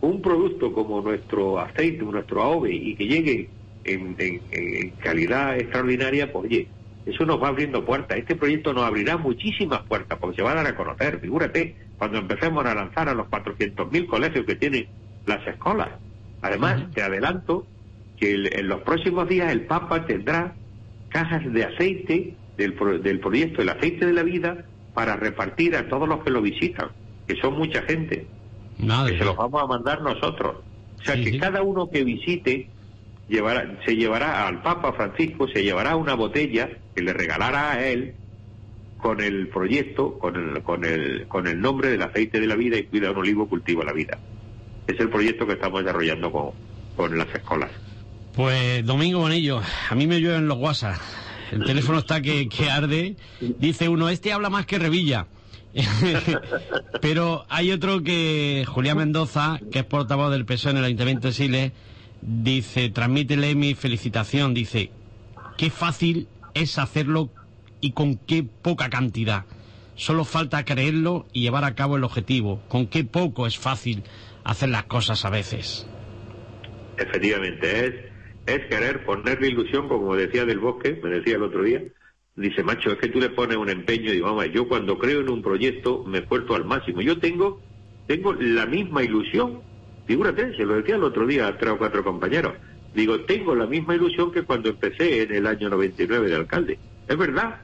un 0.00 0.22
producto 0.22 0.72
como 0.72 1.00
nuestro 1.00 1.58
aceite, 1.58 2.04
nuestro 2.04 2.42
AOVE, 2.42 2.72
y 2.72 2.94
que 2.94 3.06
llegue 3.06 3.48
en, 3.84 4.92
calidad 5.00 5.56
extraordinaria, 5.56 6.32
pues 6.32 6.46
oye, 6.46 6.68
eso 7.06 7.24
nos 7.24 7.42
va 7.42 7.48
abriendo 7.48 7.84
puertas. 7.84 8.18
Este 8.18 8.36
proyecto 8.36 8.72
nos 8.72 8.84
abrirá 8.84 9.16
muchísimas 9.16 9.82
puertas 9.82 10.18
porque 10.18 10.36
se 10.36 10.42
va 10.42 10.52
a 10.52 10.56
dar 10.56 10.66
a 10.66 10.76
conocer. 10.76 11.20
Figúrate, 11.20 11.74
cuando 11.96 12.18
empecemos 12.18 12.64
a 12.66 12.74
lanzar 12.74 13.08
a 13.08 13.14
los 13.14 13.26
400.000 13.28 14.06
colegios 14.06 14.44
que 14.44 14.56
tienen 14.56 14.88
las 15.26 15.46
escuelas. 15.46 15.88
Además, 16.42 16.82
te 16.94 17.02
adelanto 17.02 17.66
que 18.18 18.34
en 18.34 18.68
los 18.68 18.82
próximos 18.82 19.28
días 19.28 19.52
el 19.52 19.62
Papa 19.66 20.06
tendrá 20.06 20.54
cajas 21.08 21.52
de 21.52 21.64
aceite 21.64 22.34
del, 22.56 22.74
del 23.02 23.20
proyecto 23.20 23.62
El 23.62 23.68
aceite 23.68 24.06
de 24.06 24.12
la 24.12 24.22
vida 24.22 24.64
para 24.94 25.16
repartir 25.16 25.76
a 25.76 25.88
todos 25.88 26.08
los 26.08 26.24
que 26.24 26.30
lo 26.30 26.42
visitan, 26.42 26.88
que 27.26 27.36
son 27.36 27.56
mucha 27.56 27.82
gente, 27.82 28.26
que 28.76 29.18
se 29.18 29.24
los 29.24 29.36
vamos 29.36 29.62
a 29.62 29.66
mandar 29.66 30.02
nosotros. 30.02 30.56
O 31.00 31.04
sea, 31.04 31.14
que 31.14 31.38
cada 31.38 31.62
uno 31.62 31.88
que 31.88 32.02
visite 32.02 32.68
llevará, 33.28 33.78
se 33.84 33.94
llevará 33.94 34.48
al 34.48 34.62
Papa 34.62 34.92
Francisco, 34.92 35.46
se 35.48 35.62
llevará 35.62 35.94
una 35.94 36.14
botella 36.14 36.68
que 36.94 37.02
le 37.02 37.12
regalará 37.12 37.72
a 37.72 37.88
él 37.88 38.14
con 38.98 39.20
el 39.20 39.48
proyecto, 39.48 40.18
con 40.18 40.34
el, 40.34 40.62
con 40.62 40.84
el, 40.84 41.28
con 41.28 41.46
el 41.46 41.60
nombre 41.60 41.90
del 41.90 42.02
aceite 42.02 42.40
de 42.40 42.48
la 42.48 42.56
vida 42.56 42.76
y 42.76 42.84
cuida 42.84 43.12
un 43.12 43.18
olivo, 43.18 43.48
cultiva 43.48 43.84
la 43.84 43.92
vida. 43.92 44.18
Es 44.88 44.98
el 44.98 45.10
proyecto 45.10 45.46
que 45.46 45.52
estamos 45.52 45.84
desarrollando 45.84 46.54
con, 46.96 47.18
las 47.18 47.28
escuelas. 47.34 47.70
Pues 48.34 48.84
Domingo 48.84 49.20
Bonillo, 49.20 49.60
a 49.90 49.94
mí 49.94 50.06
me 50.06 50.18
llueven 50.18 50.48
los 50.48 50.56
WhatsApp. 50.58 50.96
El 51.52 51.64
teléfono 51.64 51.98
está 51.98 52.22
que, 52.22 52.48
que 52.48 52.70
arde. 52.70 53.16
Dice 53.40 53.88
uno, 53.88 54.08
este 54.08 54.32
habla 54.32 54.48
más 54.48 54.64
que 54.64 54.78
Revilla. 54.78 55.26
Pero 57.02 57.44
hay 57.50 57.70
otro 57.70 58.02
que, 58.02 58.64
Julián 58.66 58.96
Mendoza, 58.96 59.60
que 59.70 59.80
es 59.80 59.84
portavoz 59.84 60.30
del 60.30 60.46
PSOE 60.46 60.72
en 60.72 60.78
el 60.78 60.84
Ayuntamiento 60.84 61.28
de 61.28 61.34
Siles, 61.34 61.72
dice, 62.22 62.88
transmítele 62.88 63.54
mi 63.54 63.74
felicitación, 63.74 64.54
dice, 64.54 64.90
qué 65.58 65.70
fácil 65.70 66.28
es 66.54 66.78
hacerlo 66.78 67.28
y 67.82 67.92
con 67.92 68.16
qué 68.16 68.42
poca 68.42 68.88
cantidad. 68.88 69.44
Solo 69.96 70.24
falta 70.24 70.64
creerlo 70.64 71.26
y 71.32 71.42
llevar 71.42 71.64
a 71.64 71.74
cabo 71.74 71.96
el 71.96 72.04
objetivo. 72.04 72.62
Con 72.68 72.86
qué 72.86 73.04
poco 73.04 73.46
es 73.46 73.58
fácil 73.58 74.02
hacer 74.44 74.68
las 74.68 74.84
cosas 74.84 75.24
a 75.24 75.30
veces. 75.30 75.86
Efectivamente, 76.96 77.86
es 77.86 77.94
es 78.48 78.66
querer 78.66 79.04
ponerle 79.04 79.48
ilusión, 79.48 79.88
como 79.88 80.16
decía 80.16 80.46
del 80.46 80.58
bosque, 80.58 80.98
me 81.02 81.10
decía 81.10 81.36
el 81.36 81.42
otro 81.42 81.62
día, 81.62 81.82
dice, 82.34 82.62
macho, 82.62 82.90
es 82.90 82.96
que 82.96 83.08
tú 83.08 83.20
le 83.20 83.30
pones 83.30 83.58
un 83.58 83.68
empeño 83.68 84.10
y 84.10 84.14
digo, 84.14 84.28
mamá, 84.28 84.46
yo 84.46 84.66
cuando 84.66 84.98
creo 84.98 85.20
en 85.20 85.28
un 85.28 85.42
proyecto 85.42 86.04
me 86.04 86.18
esfuerzo 86.18 86.54
al 86.54 86.64
máximo. 86.64 87.02
Yo 87.02 87.18
tengo, 87.18 87.60
tengo 88.06 88.32
la 88.32 88.64
misma 88.64 89.02
ilusión, 89.02 89.60
figúrate, 90.06 90.56
se 90.56 90.64
lo 90.64 90.76
decía 90.76 90.96
el 90.96 91.04
otro 91.04 91.26
día 91.26 91.46
a 91.46 91.58
tres 91.58 91.72
o 91.72 91.78
cuatro 91.78 92.02
compañeros, 92.02 92.54
digo, 92.94 93.20
tengo 93.22 93.54
la 93.54 93.66
misma 93.66 93.96
ilusión 93.96 94.32
que 94.32 94.44
cuando 94.44 94.70
empecé 94.70 95.22
en 95.22 95.34
el 95.34 95.46
año 95.46 95.68
99 95.68 96.28
de 96.28 96.34
alcalde. 96.34 96.78
Es 97.06 97.16
verdad, 97.18 97.62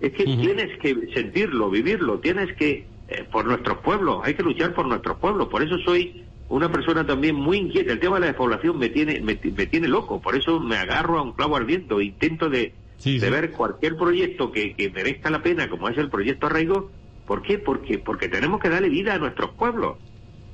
es 0.00 0.12
que 0.12 0.24
tienes 0.24 0.76
que 0.80 1.08
sentirlo, 1.14 1.70
vivirlo, 1.70 2.18
tienes 2.18 2.52
que, 2.56 2.86
eh, 3.08 3.24
por 3.30 3.44
nuestros 3.44 3.78
pueblos, 3.78 4.20
hay 4.24 4.34
que 4.34 4.42
luchar 4.42 4.74
por 4.74 4.86
nuestros 4.86 5.18
pueblos, 5.18 5.48
por 5.48 5.62
eso 5.62 5.76
soy 5.78 6.24
una 6.48 6.70
persona 6.70 7.06
también 7.06 7.34
muy 7.34 7.58
inquieta. 7.58 7.92
El 7.92 8.00
tema 8.00 8.16
de 8.16 8.20
la 8.20 8.26
despoblación 8.28 8.78
me 8.78 8.88
tiene, 8.88 9.20
me, 9.20 9.34
tiene 9.36 9.88
loco, 9.88 10.20
por 10.20 10.36
eso 10.36 10.60
me 10.60 10.76
agarro 10.76 11.18
a 11.18 11.22
un 11.22 11.32
clavo 11.32 11.56
ardiendo, 11.56 12.00
intento 12.00 12.48
de, 12.48 12.74
de 13.02 13.30
ver 13.30 13.52
cualquier 13.52 13.96
proyecto 13.96 14.52
que, 14.52 14.74
que, 14.74 14.90
merezca 14.90 15.30
la 15.30 15.42
pena, 15.42 15.68
como 15.68 15.88
es 15.88 15.98
el 15.98 16.10
proyecto 16.10 16.46
Arraigo. 16.46 16.90
¿Por 17.26 17.42
qué? 17.42 17.58
Porque, 17.58 17.98
porque 17.98 18.28
tenemos 18.28 18.60
que 18.60 18.68
darle 18.68 18.88
vida 18.88 19.14
a 19.14 19.18
nuestros 19.18 19.50
pueblos, 19.52 19.96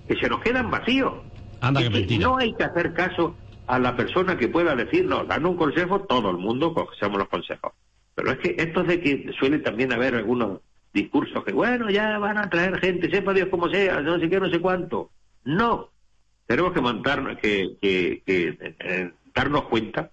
que 0.07 0.17
se 0.17 0.29
nos 0.29 0.41
quedan 0.41 0.71
vacíos. 0.71 1.15
Anda, 1.61 1.81
que 1.89 2.19
no 2.19 2.39
hay 2.39 2.55
que 2.55 2.65
hacer 2.65 2.95
caso 2.95 3.35
a 3.67 3.79
la 3.79 3.97
persona 3.97 4.37
que 4.37 4.49
pueda 4.49 4.75
decirnos, 4.75 5.29
dando 5.29 5.51
un 5.51 5.57
consejo, 5.57 6.01
todo 6.01 6.31
el 6.31 6.39
mundo 6.39 6.75
cogemos 6.75 7.19
los 7.19 7.29
consejos. 7.29 7.73
Pero 8.15 8.33
es 8.33 8.39
que 8.39 8.57
esto 8.59 8.83
de 8.83 9.01
que 9.01 9.31
suele 9.39 9.59
también 9.59 9.93
haber 9.93 10.15
algunos 10.15 10.61
discursos 10.92 11.44
que, 11.44 11.53
bueno, 11.53 11.90
ya 11.90 12.18
van 12.18 12.38
a 12.38 12.50
traer 12.50 12.79
gente, 12.81 13.11
sepa 13.11 13.33
Dios 13.33 13.48
cómo 13.50 13.68
sea, 13.68 14.00
no 14.00 14.18
sé 14.18 14.29
qué, 14.29 14.40
no 14.40 14.50
sé 14.50 14.61
cuánto. 14.61 15.11
No, 15.44 15.90
tenemos 16.46 16.72
que, 16.72 16.81
montar, 16.81 17.38
que, 17.40 17.76
que, 17.81 18.22
eh, 18.26 19.12
darnos 19.35 19.64
cuenta 19.64 20.11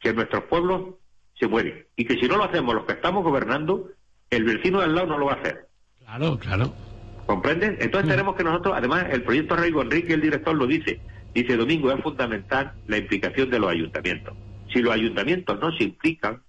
que 0.00 0.12
nuestros 0.12 0.44
pueblos 0.44 0.94
se 1.38 1.46
mueren 1.46 1.86
y 1.96 2.04
que 2.04 2.14
si 2.14 2.26
no 2.26 2.36
lo 2.36 2.44
hacemos 2.44 2.74
los 2.74 2.84
que 2.84 2.94
estamos 2.94 3.22
gobernando, 3.22 3.90
el 4.30 4.44
vecino 4.44 4.80
del 4.80 4.94
lado 4.94 5.06
no 5.06 5.18
lo 5.18 5.26
va 5.26 5.34
a 5.34 5.36
hacer. 5.36 5.68
Claro, 6.00 6.38
claro. 6.38 6.74
¿Comprenden? 7.26 7.76
Entonces 7.80 8.06
mm. 8.06 8.10
tenemos 8.10 8.36
que 8.36 8.44
nosotros, 8.44 8.74
además, 8.76 9.06
el 9.10 9.22
proyecto 9.22 9.54
Arraigo 9.54 9.82
Enrique, 9.82 10.14
el 10.14 10.20
director, 10.20 10.56
lo 10.56 10.66
dice. 10.66 11.00
Dice, 11.34 11.56
Domingo, 11.56 11.92
es 11.92 12.02
fundamental 12.02 12.72
la 12.86 12.96
implicación 12.96 13.50
de 13.50 13.58
los 13.58 13.70
ayuntamientos. 13.70 14.34
Si 14.72 14.80
los 14.80 14.94
ayuntamientos 14.94 15.60
no 15.60 15.70
se 15.76 15.84
implican, 15.84 16.42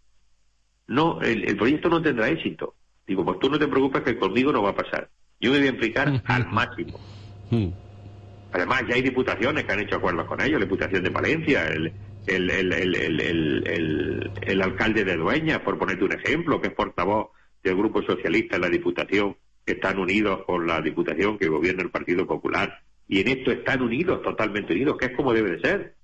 no 0.88 1.22
el, 1.22 1.56
proyecto 1.58 1.90
no 1.90 2.02
tendrá 2.02 2.30
éxito. 2.30 2.76
Digo, 3.10 3.26
pues 3.26 3.40
tú 3.40 3.50
no 3.50 3.58
te 3.58 3.68
preocupes 3.68 4.04
que 4.04 4.20
conmigo 4.20 4.54
no 4.54 4.62
va 4.62 4.70
a 4.70 4.76
pasar. 4.76 5.10
Yo 5.40 5.52
me 5.52 5.58
voy 5.58 5.66
a 5.66 5.72
implicar 5.72 6.22
al 6.26 6.52
máximo. 6.52 7.00
Además, 8.52 8.84
ya 8.88 8.94
hay 8.94 9.02
diputaciones 9.02 9.64
que 9.64 9.72
han 9.72 9.80
hecho 9.80 9.96
acuerdos 9.96 10.28
con 10.28 10.40
ellos, 10.40 10.60
la 10.60 10.66
Diputación 10.66 11.04
de 11.04 11.10
Valencia, 11.10 11.68
el, 11.70 11.92
el, 12.28 12.52
el, 12.52 14.32
el, 14.44 14.62
alcalde 14.62 15.04
de 15.04 15.18
Dueña, 15.18 15.64
por 15.64 15.80
ponerte 15.80 16.04
un 16.04 16.12
ejemplo, 16.12 16.62
que 16.62 16.68
es 16.68 16.74
portavoz 16.76 17.30
del 17.64 17.78
Grupo 17.78 18.04
Socialista 18.04 18.58
en 18.58 18.62
la 18.62 18.70
Diputación, 18.70 19.36
que 19.66 19.74
están 19.74 19.98
unidos 19.98 20.42
con 20.46 20.68
la 20.68 20.80
Diputación 20.80 21.40
que 21.40 21.48
gobierna 21.48 21.82
el 21.82 21.90
Partido 21.90 22.28
Popular. 22.28 22.84
Y 23.08 23.22
en 23.22 23.30
esto 23.30 23.52
están 23.52 23.82
unidos, 23.82 24.22
totalmente 24.22 24.74
unidos, 24.74 24.98
que 25.00 25.08
es 25.08 25.16
como 25.16 25.34
debe 25.34 25.58
de 25.58 25.62
ser. 25.62 25.96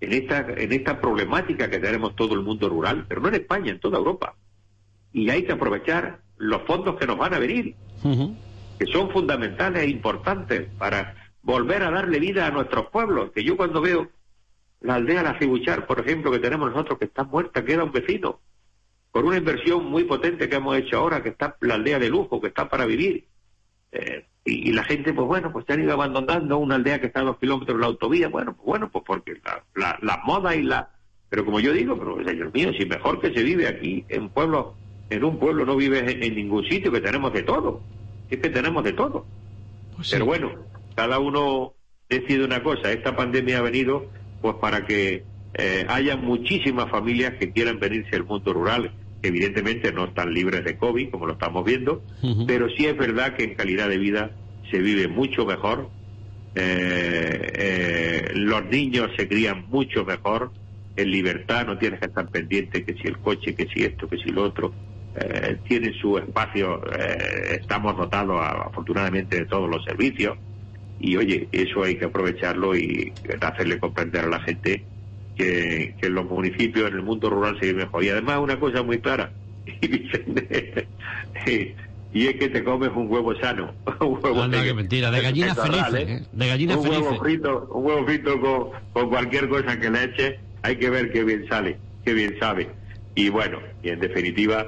En 0.00 0.12
esta, 0.12 0.40
en 0.54 0.70
esta 0.70 1.00
problemática 1.00 1.70
que 1.70 1.78
tenemos 1.78 2.14
todo 2.14 2.34
el 2.34 2.42
mundo 2.42 2.68
rural, 2.68 3.06
pero 3.08 3.22
no 3.22 3.28
en 3.28 3.36
España, 3.36 3.72
en 3.72 3.80
toda 3.80 3.96
Europa. 3.96 4.36
Y 5.14 5.30
hay 5.30 5.44
que 5.44 5.52
aprovechar 5.52 6.25
los 6.38 6.62
fondos 6.62 6.96
que 6.96 7.06
nos 7.06 7.18
van 7.18 7.34
a 7.34 7.38
venir, 7.38 7.74
que 8.78 8.86
son 8.92 9.10
fundamentales 9.10 9.82
e 9.82 9.88
importantes 9.88 10.68
para 10.78 11.14
volver 11.42 11.82
a 11.82 11.90
darle 11.90 12.18
vida 12.18 12.46
a 12.46 12.50
nuestros 12.50 12.86
pueblos, 12.90 13.30
que 13.32 13.44
yo 13.44 13.56
cuando 13.56 13.80
veo 13.80 14.10
la 14.80 14.96
aldea 14.96 15.22
La 15.22 15.38
Cibuchar, 15.38 15.86
por 15.86 16.00
ejemplo, 16.00 16.30
que 16.30 16.38
tenemos 16.38 16.70
nosotros, 16.70 16.98
que 16.98 17.06
está 17.06 17.24
muerta, 17.24 17.64
queda 17.64 17.84
un 17.84 17.92
vecino, 17.92 18.40
con 19.10 19.24
una 19.24 19.38
inversión 19.38 19.86
muy 19.86 20.04
potente 20.04 20.48
que 20.48 20.56
hemos 20.56 20.76
hecho 20.76 20.98
ahora, 20.98 21.22
que 21.22 21.30
está 21.30 21.56
la 21.60 21.74
aldea 21.74 21.98
de 21.98 22.10
lujo, 22.10 22.40
que 22.40 22.48
está 22.48 22.68
para 22.68 22.84
vivir. 22.84 23.26
Eh, 23.92 24.26
y, 24.44 24.72
la 24.72 24.84
gente, 24.84 25.12
pues 25.12 25.26
bueno, 25.26 25.52
pues 25.52 25.64
se 25.66 25.72
han 25.72 25.82
ido 25.82 25.92
abandonando 25.92 26.58
una 26.58 26.74
aldea 26.76 27.00
que 27.00 27.06
está 27.06 27.20
a 27.20 27.24
dos 27.24 27.38
kilómetros 27.38 27.78
de 27.78 27.80
la 27.80 27.86
autovía, 27.86 28.28
bueno, 28.28 28.54
pues 28.54 28.66
bueno, 28.66 28.90
pues 28.90 29.04
porque 29.06 29.40
la, 29.74 29.98
la, 30.02 30.22
moda 30.24 30.54
y 30.54 30.62
la... 30.62 30.90
Pero 31.28 31.44
como 31.44 31.58
yo 31.58 31.72
digo, 31.72 31.98
pero 31.98 32.22
señor 32.24 32.52
mío, 32.52 32.72
si 32.78 32.86
mejor 32.86 33.20
que 33.20 33.32
se 33.32 33.42
vive 33.42 33.66
aquí, 33.66 34.04
en 34.08 34.28
pueblo, 34.28 34.76
en 35.10 35.24
un 35.24 35.38
pueblo 35.38 35.64
no 35.64 35.76
vives 35.76 36.02
en, 36.06 36.34
ningún 36.34 36.64
sitio, 36.64 36.90
que 36.90 37.00
tenemos 37.00 37.32
de 37.32 37.42
todo, 37.42 37.80
es 38.30 38.38
que 38.38 38.50
tenemos 38.50 38.82
de 38.84 38.92
todo. 38.92 39.26
Pues 39.94 40.10
pero 40.10 40.26
bueno, 40.26 40.52
cada 40.94 41.18
uno 41.18 41.74
decide 42.08 42.44
una 42.44 42.62
cosa. 42.62 42.92
Esta 42.92 43.14
pandemia 43.16 43.58
ha 43.58 43.62
venido 43.62 44.06
pues 44.40 44.56
para 44.56 44.84
que 44.84 45.24
eh, 45.54 45.86
haya 45.88 46.16
muchísimas 46.16 46.90
familias 46.90 47.34
que 47.38 47.52
quieran 47.52 47.78
venirse 47.78 48.16
al 48.16 48.24
mundo 48.24 48.52
rural, 48.52 48.92
que 49.22 49.28
evidentemente 49.28 49.92
no 49.92 50.04
están 50.04 50.32
libres 50.34 50.64
de 50.64 50.76
COVID, 50.76 51.10
como 51.10 51.26
lo 51.26 51.34
estamos 51.34 51.64
viendo, 51.64 52.02
pero 52.46 52.68
sí 52.70 52.86
es 52.86 52.96
verdad 52.96 53.34
que 53.34 53.44
en 53.44 53.54
calidad 53.54 53.88
de 53.88 53.98
vida 53.98 54.32
se 54.70 54.78
vive 54.78 55.08
mucho 55.08 55.46
mejor, 55.46 55.88
eh, 56.54 57.52
eh, 57.54 58.32
los 58.34 58.64
niños 58.66 59.10
se 59.16 59.28
crían 59.28 59.66
mucho 59.68 60.04
mejor, 60.04 60.52
en 60.96 61.10
libertad, 61.10 61.66
no 61.66 61.78
tienes 61.78 62.00
que 62.00 62.06
estar 62.06 62.28
pendiente 62.28 62.84
que 62.84 62.94
si 62.94 63.06
el 63.06 63.18
coche, 63.18 63.54
que 63.54 63.66
si 63.68 63.84
esto, 63.84 64.08
que 64.08 64.16
si 64.16 64.30
lo 64.30 64.42
otro, 64.42 64.72
eh, 65.18 65.58
tienen 65.68 65.94
su 65.94 66.18
espacio, 66.18 66.80
estamos 67.50 67.96
dotados 67.96 68.40
afortunadamente 68.40 69.38
de 69.38 69.46
todos 69.46 69.68
los 69.68 69.84
servicios, 69.84 70.36
y 70.98 71.16
oye, 71.16 71.48
eso 71.52 71.82
hay 71.82 71.96
que 71.96 72.06
aprovecharlo 72.06 72.76
y 72.76 73.12
hacerle 73.40 73.78
comprender 73.78 74.24
a 74.24 74.28
la 74.28 74.40
gente 74.40 74.84
que, 75.36 75.94
en 76.00 76.14
los 76.14 76.24
municipios, 76.24 76.90
en 76.90 76.96
el 76.96 77.02
mundo 77.02 77.28
rural 77.30 77.58
se 77.60 77.66
vive 77.66 77.84
mejor. 77.84 78.02
Y 78.04 78.08
además 78.08 78.38
una 78.38 78.58
cosa 78.58 78.82
muy 78.82 78.98
clara, 78.98 79.30
y 82.12 82.26
es 82.26 82.36
que 82.36 82.48
te 82.48 82.64
comes 82.64 82.90
un 82.94 83.10
huevo 83.10 83.34
sano. 83.36 83.74
Un 84.00 84.18
huevo 84.22 84.50
que 84.50 84.74
mentira, 84.74 85.10
de 85.10 85.20
gallina 85.20 85.54
feliz, 85.54 85.82
¿eh? 85.94 86.06
¿eh? 86.08 86.22
de 86.32 86.46
gallina 86.46 86.78
un 86.78 86.88
Huevo 86.88 87.18
frito, 87.18 87.68
un 87.72 87.84
huevo 87.84 88.06
frito 88.06 88.40
con, 88.40 88.70
con 88.92 89.10
cualquier 89.10 89.48
cosa 89.48 89.78
que 89.78 89.90
le 89.90 90.04
eche, 90.04 90.40
hay 90.62 90.76
que 90.76 90.88
ver 90.88 91.12
qué 91.12 91.24
bien 91.24 91.46
sale, 91.48 91.78
qué 92.04 92.14
bien 92.14 92.36
sabe. 92.40 92.70
Y 93.14 93.28
bueno, 93.28 93.58
y 93.82 93.90
en 93.90 94.00
definitiva, 94.00 94.66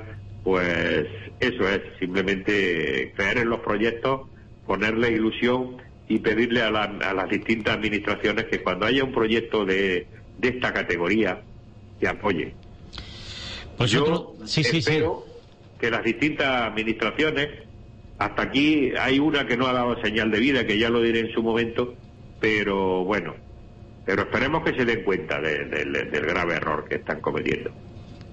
pues 0.48 1.06
eso 1.40 1.68
es, 1.68 1.82
simplemente 1.98 3.12
creer 3.14 3.36
en 3.36 3.50
los 3.50 3.60
proyectos, 3.60 4.22
ponerle 4.66 5.10
ilusión 5.10 5.76
y 6.08 6.20
pedirle 6.20 6.62
a, 6.62 6.70
las 6.70 7.28
distintas 7.28 7.76
administraciones 7.76 8.46
que 8.46 8.62
cuando 8.62 8.86
haya 8.86 9.04
un 9.04 9.12
proyecto 9.12 9.66
de, 9.66 10.06
de 10.38 10.48
esta 10.48 10.72
categoría, 10.72 11.42
que 12.00 12.08
apoye. 12.08 12.54
Pues 13.76 13.90
yo 13.90 14.36
sí, 14.46 14.62
espero 14.62 15.26
que 15.78 15.90
las 15.90 16.02
distintas 16.02 16.62
administraciones, 16.62 17.48
hasta 18.16 18.40
aquí 18.40 18.92
hay 18.98 19.18
una 19.18 19.46
que 19.46 19.58
no 19.58 19.66
ha 19.66 19.74
dado 19.74 20.00
señal 20.00 20.30
de 20.30 20.40
vida, 20.40 20.66
que 20.66 20.78
ya 20.78 20.88
lo 20.88 21.02
diré 21.02 21.20
en 21.20 21.32
su 21.34 21.42
momento, 21.42 21.94
pero 22.40 23.04
bueno, 23.04 23.34
pero 24.06 24.22
esperemos 24.22 24.64
que 24.64 24.74
se 24.74 24.86
den 24.86 25.04
cuenta 25.04 25.42
del 25.42 25.92
grave 26.10 26.54
error 26.54 26.86
que 26.88 26.94
están 26.94 27.20
cometiendo. 27.20 27.70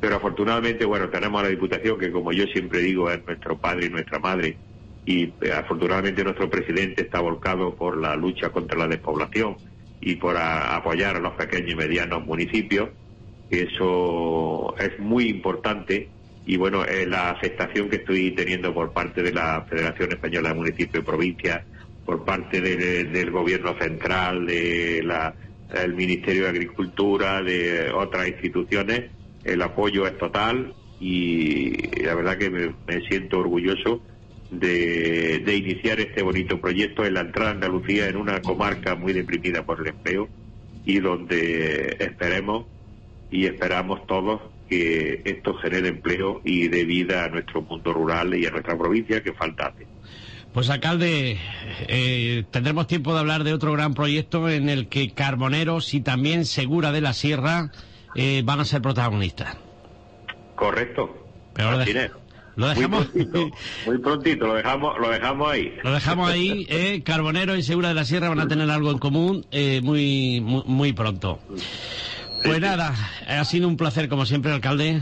Pero 0.06 0.18
afortunadamente, 0.18 0.86
bueno, 0.86 1.10
tenemos 1.10 1.39
a 1.39 1.46
la 1.46 1.50
Diputación 1.50 1.98
que, 1.98 2.12
como 2.12 2.32
yo 2.32 2.46
siempre 2.46 2.80
digo, 2.82 3.10
es 3.10 3.26
nuestro 3.26 3.58
padre 3.58 3.88
y 3.88 3.89
nuestra 3.89 4.20
madre, 4.20 4.56
y 5.04 5.34
eh, 5.41 5.52
afortunadamente 5.52 6.24
nuestro 6.24 6.48
presidente 6.48 7.02
está 7.02 7.22
volcado 7.22 7.74
por 7.74 7.98
la 7.98 8.15
lucha 8.15 8.50
contra 8.50 8.78
la 8.78 8.88
despoblación 8.88 9.58
y 10.02 10.13
por 10.18 10.38
apoyar 10.38 11.15
a 11.15 11.20
los 11.20 11.34
pequeños 11.34 11.72
y 11.72 11.76
medianos 11.76 12.24
municipios. 12.24 12.89
Eso 13.50 14.76
es 14.78 15.00
muy 15.00 15.28
importante 15.28 16.08
y 16.46 16.56
bueno, 16.58 16.86
la 17.08 17.32
aceptación 17.32 17.89
que 17.89 17.96
estoy 17.96 18.30
teniendo 18.36 18.76
por 18.76 18.94
parte 18.94 19.24
de 19.24 19.34
la 19.34 19.65
Federación 19.68 20.12
Española 20.12 20.50
de 20.50 20.56
Municipios 20.56 21.02
y 21.02 21.06
Provincias, 21.08 21.63
por 22.06 22.24
parte 22.24 22.62
del 22.62 23.32
Gobierno 23.32 23.76
Central, 23.80 24.46
de 24.46 25.02
la, 25.04 25.34
del 25.74 25.96
Ministerio 25.96 26.44
de 26.44 26.50
Agricultura, 26.50 27.41
de 27.41 27.89
otras 27.89 28.28
instituciones, 28.28 29.14
el 29.45 29.62
apoyo 29.62 30.05
es 30.08 30.17
total 30.17 30.73
y 30.99 32.01
la 32.01 32.15
verdad 32.15 32.38
que 32.38 32.49
me, 32.49 32.73
siento 33.08 33.39
orgulloso 33.39 34.01
de, 34.51 35.43
iniciar 35.55 35.99
este 35.99 36.23
bonito 36.23 36.60
proyecto 36.60 37.05
en 37.05 37.13
la 37.13 37.21
entrada 37.21 37.51
de 37.51 37.55
Andalucía 37.55 38.08
en 38.08 38.17
una 38.17 38.41
comarca 38.41 38.95
muy 38.95 39.13
deprimida 39.13 39.65
por 39.65 39.81
el 39.81 39.88
empleo 39.88 40.27
y 40.86 40.99
donde 40.99 41.97
esperemos 41.99 42.65
y 43.31 43.45
esperamos 43.45 44.05
todos 44.08 44.41
que 44.69 45.21
esto 45.25 45.53
genere 45.55 45.89
empleo 45.89 46.41
y 46.43 46.67
dé 46.67 46.86
vida 46.86 47.25
a 47.25 47.29
nuestro 47.29 47.62
mundo 47.62 47.93
rural 47.93 48.34
y 48.36 48.45
a 48.45 48.51
nuestra 48.51 48.77
provincia 48.77 49.21
que 49.21 49.34
falta 49.34 49.67
hace. 49.67 49.86
Pues 50.53 50.69
alcalde, 50.69 51.38
eh, 51.88 52.45
tendremos 52.49 52.88
tiempo 52.88 53.13
de 53.13 53.19
hablar 53.19 53.43
de 53.43 53.53
otro 53.53 53.73
gran 53.73 53.93
proyecto 53.93 54.49
en 54.49 54.69
el 54.69 54.88
que 54.88 55.12
Carboneros 55.12 55.93
y 55.93 55.99
también 55.99 56.45
Segura 56.45 56.91
de 56.93 57.01
la 57.01 57.13
Sierra 57.13 57.71
eh, 58.15 58.41
van 58.43 58.60
a 58.60 58.65
ser 58.65 58.82
protagonistas. 58.82 59.58
Correcto. 60.56 61.25
Pero 61.54 61.71
lo, 61.71 62.67
dejamos 62.69 63.08
muy 63.86 63.97
prontito, 63.97 64.47
lo 64.47 64.56
dejamos, 64.56 64.97
lo 64.99 65.10
dejamos 65.10 65.51
ahí. 65.51 65.73
Lo 65.84 65.91
dejamos 65.91 66.30
ahí. 66.30 66.65
Eh, 66.69 67.01
Carbonero 67.04 67.56
y 67.56 67.63
Segura 67.63 67.89
de 67.89 67.95
la 67.95 68.06
Sierra 68.06 68.30
van 68.30 68.39
a 68.39 68.47
tener 68.47 68.69
algo 68.69 68.91
en 68.91 68.97
común 68.97 69.45
eh, 69.51 69.82
muy, 69.84 70.41
muy, 70.41 70.93
pronto. 70.93 71.39
Pues 72.43 72.62
nada, 72.62 72.93
ha 73.28 73.43
sido 73.45 73.67
un 73.67 73.75
placer 73.75 74.08
como 74.08 74.25
siempre, 74.25 74.51
alcalde, 74.51 75.01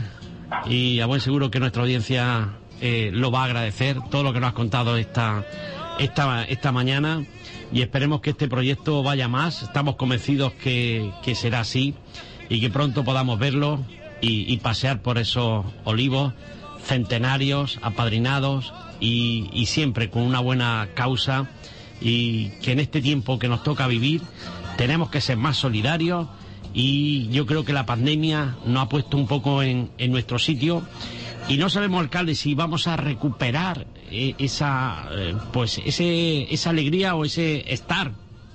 y 0.66 1.00
a 1.00 1.06
buen 1.06 1.20
seguro 1.20 1.50
que 1.50 1.60
nuestra 1.60 1.82
audiencia 1.82 2.54
eh, 2.80 3.10
lo 3.12 3.30
va 3.30 3.42
a 3.42 3.44
agradecer 3.44 3.98
todo 4.10 4.22
lo 4.22 4.32
que 4.32 4.40
nos 4.40 4.48
has 4.48 4.54
contado 4.54 4.96
esta 4.96 5.44
esta 6.00 6.44
esta 6.44 6.72
mañana 6.72 7.24
y 7.72 7.82
esperemos 7.82 8.20
que 8.20 8.30
este 8.30 8.48
proyecto 8.48 9.02
vaya 9.02 9.28
más. 9.28 9.62
Estamos 9.62 9.94
convencidos 9.94 10.52
que, 10.54 11.12
que 11.22 11.34
será 11.36 11.60
así 11.60 11.94
y 12.54 12.60
que 12.60 12.70
pronto 12.70 13.02
podamos 13.02 13.38
verlo 13.38 13.84
y, 14.20 14.56
pasear 14.58 15.02
por 15.02 15.18
esos 15.18 15.66
olivos 15.84 16.32
centenarios, 16.84 17.78
apadrinados 17.82 18.72
y, 19.00 19.66
siempre 19.66 20.08
con 20.08 20.22
una 20.22 20.40
buena 20.40 20.88
causa. 20.94 21.50
Y 22.00 22.50
que 22.62 22.72
en 22.72 22.80
este 22.80 23.02
tiempo 23.02 23.38
que 23.38 23.48
nos 23.48 23.62
toca 23.62 23.86
vivir 23.86 24.22
tenemos 24.76 25.10
que 25.10 25.20
ser 25.20 25.36
más 25.36 25.56
solidarios 25.56 26.28
y 26.72 27.28
yo 27.28 27.46
creo 27.46 27.64
que 27.64 27.72
la 27.72 27.86
pandemia 27.86 28.56
nos 28.66 28.84
ha 28.84 28.88
puesto 28.88 29.16
un 29.16 29.26
poco 29.26 29.62
en, 29.62 29.90
en 29.98 30.12
nuestro 30.12 30.38
sitio. 30.38 30.82
Y 31.48 31.56
no 31.56 31.68
sabemos, 31.68 32.00
alcalde, 32.00 32.34
si 32.34 32.54
vamos 32.54 32.86
a 32.86 32.96
recuperar 32.96 33.86
eh, 34.10 34.34
esa, 34.38 35.08
eh, 35.12 35.34
pues 35.52 35.80
ese, 35.84 36.52
esa 36.54 36.70
alegría 36.70 37.16
o 37.16 37.24
ese 37.24 37.72
estar 37.72 38.12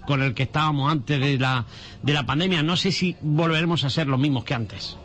con 0.10 0.24
el 0.24 0.34
que 0.34 0.42
estábamos 0.42 0.92
antes 0.92 1.20
de 1.20 1.38
la, 1.38 1.66
de 2.02 2.14
la 2.14 2.26
pandemia. 2.26 2.64
No 2.64 2.76
sé 2.78 2.92
si 2.92 3.16
volveremos 3.22 3.84
a 3.84 3.92
ser 3.92 4.08
los 4.08 4.20
mismos 4.20 4.44
que 4.44 4.56
antes. 4.56 4.98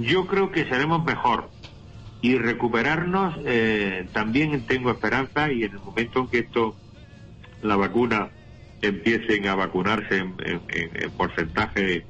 Yo 0.00 0.26
creo 0.26 0.52
que 0.52 0.66
seremos 0.68 1.02
mejor 1.02 1.48
y 2.20 2.36
recuperarnos 2.36 3.36
eh, 3.46 4.06
también 4.12 4.66
tengo 4.66 4.90
esperanza 4.90 5.50
y 5.50 5.62
en 5.62 5.72
el 5.72 5.78
momento 5.78 6.20
en 6.20 6.26
que 6.28 6.38
esto 6.40 6.76
la 7.62 7.76
vacuna 7.76 8.28
empiecen 8.82 9.48
a 9.48 9.54
vacunarse 9.54 10.18
en, 10.18 11.10
porcentaje 11.16 12.04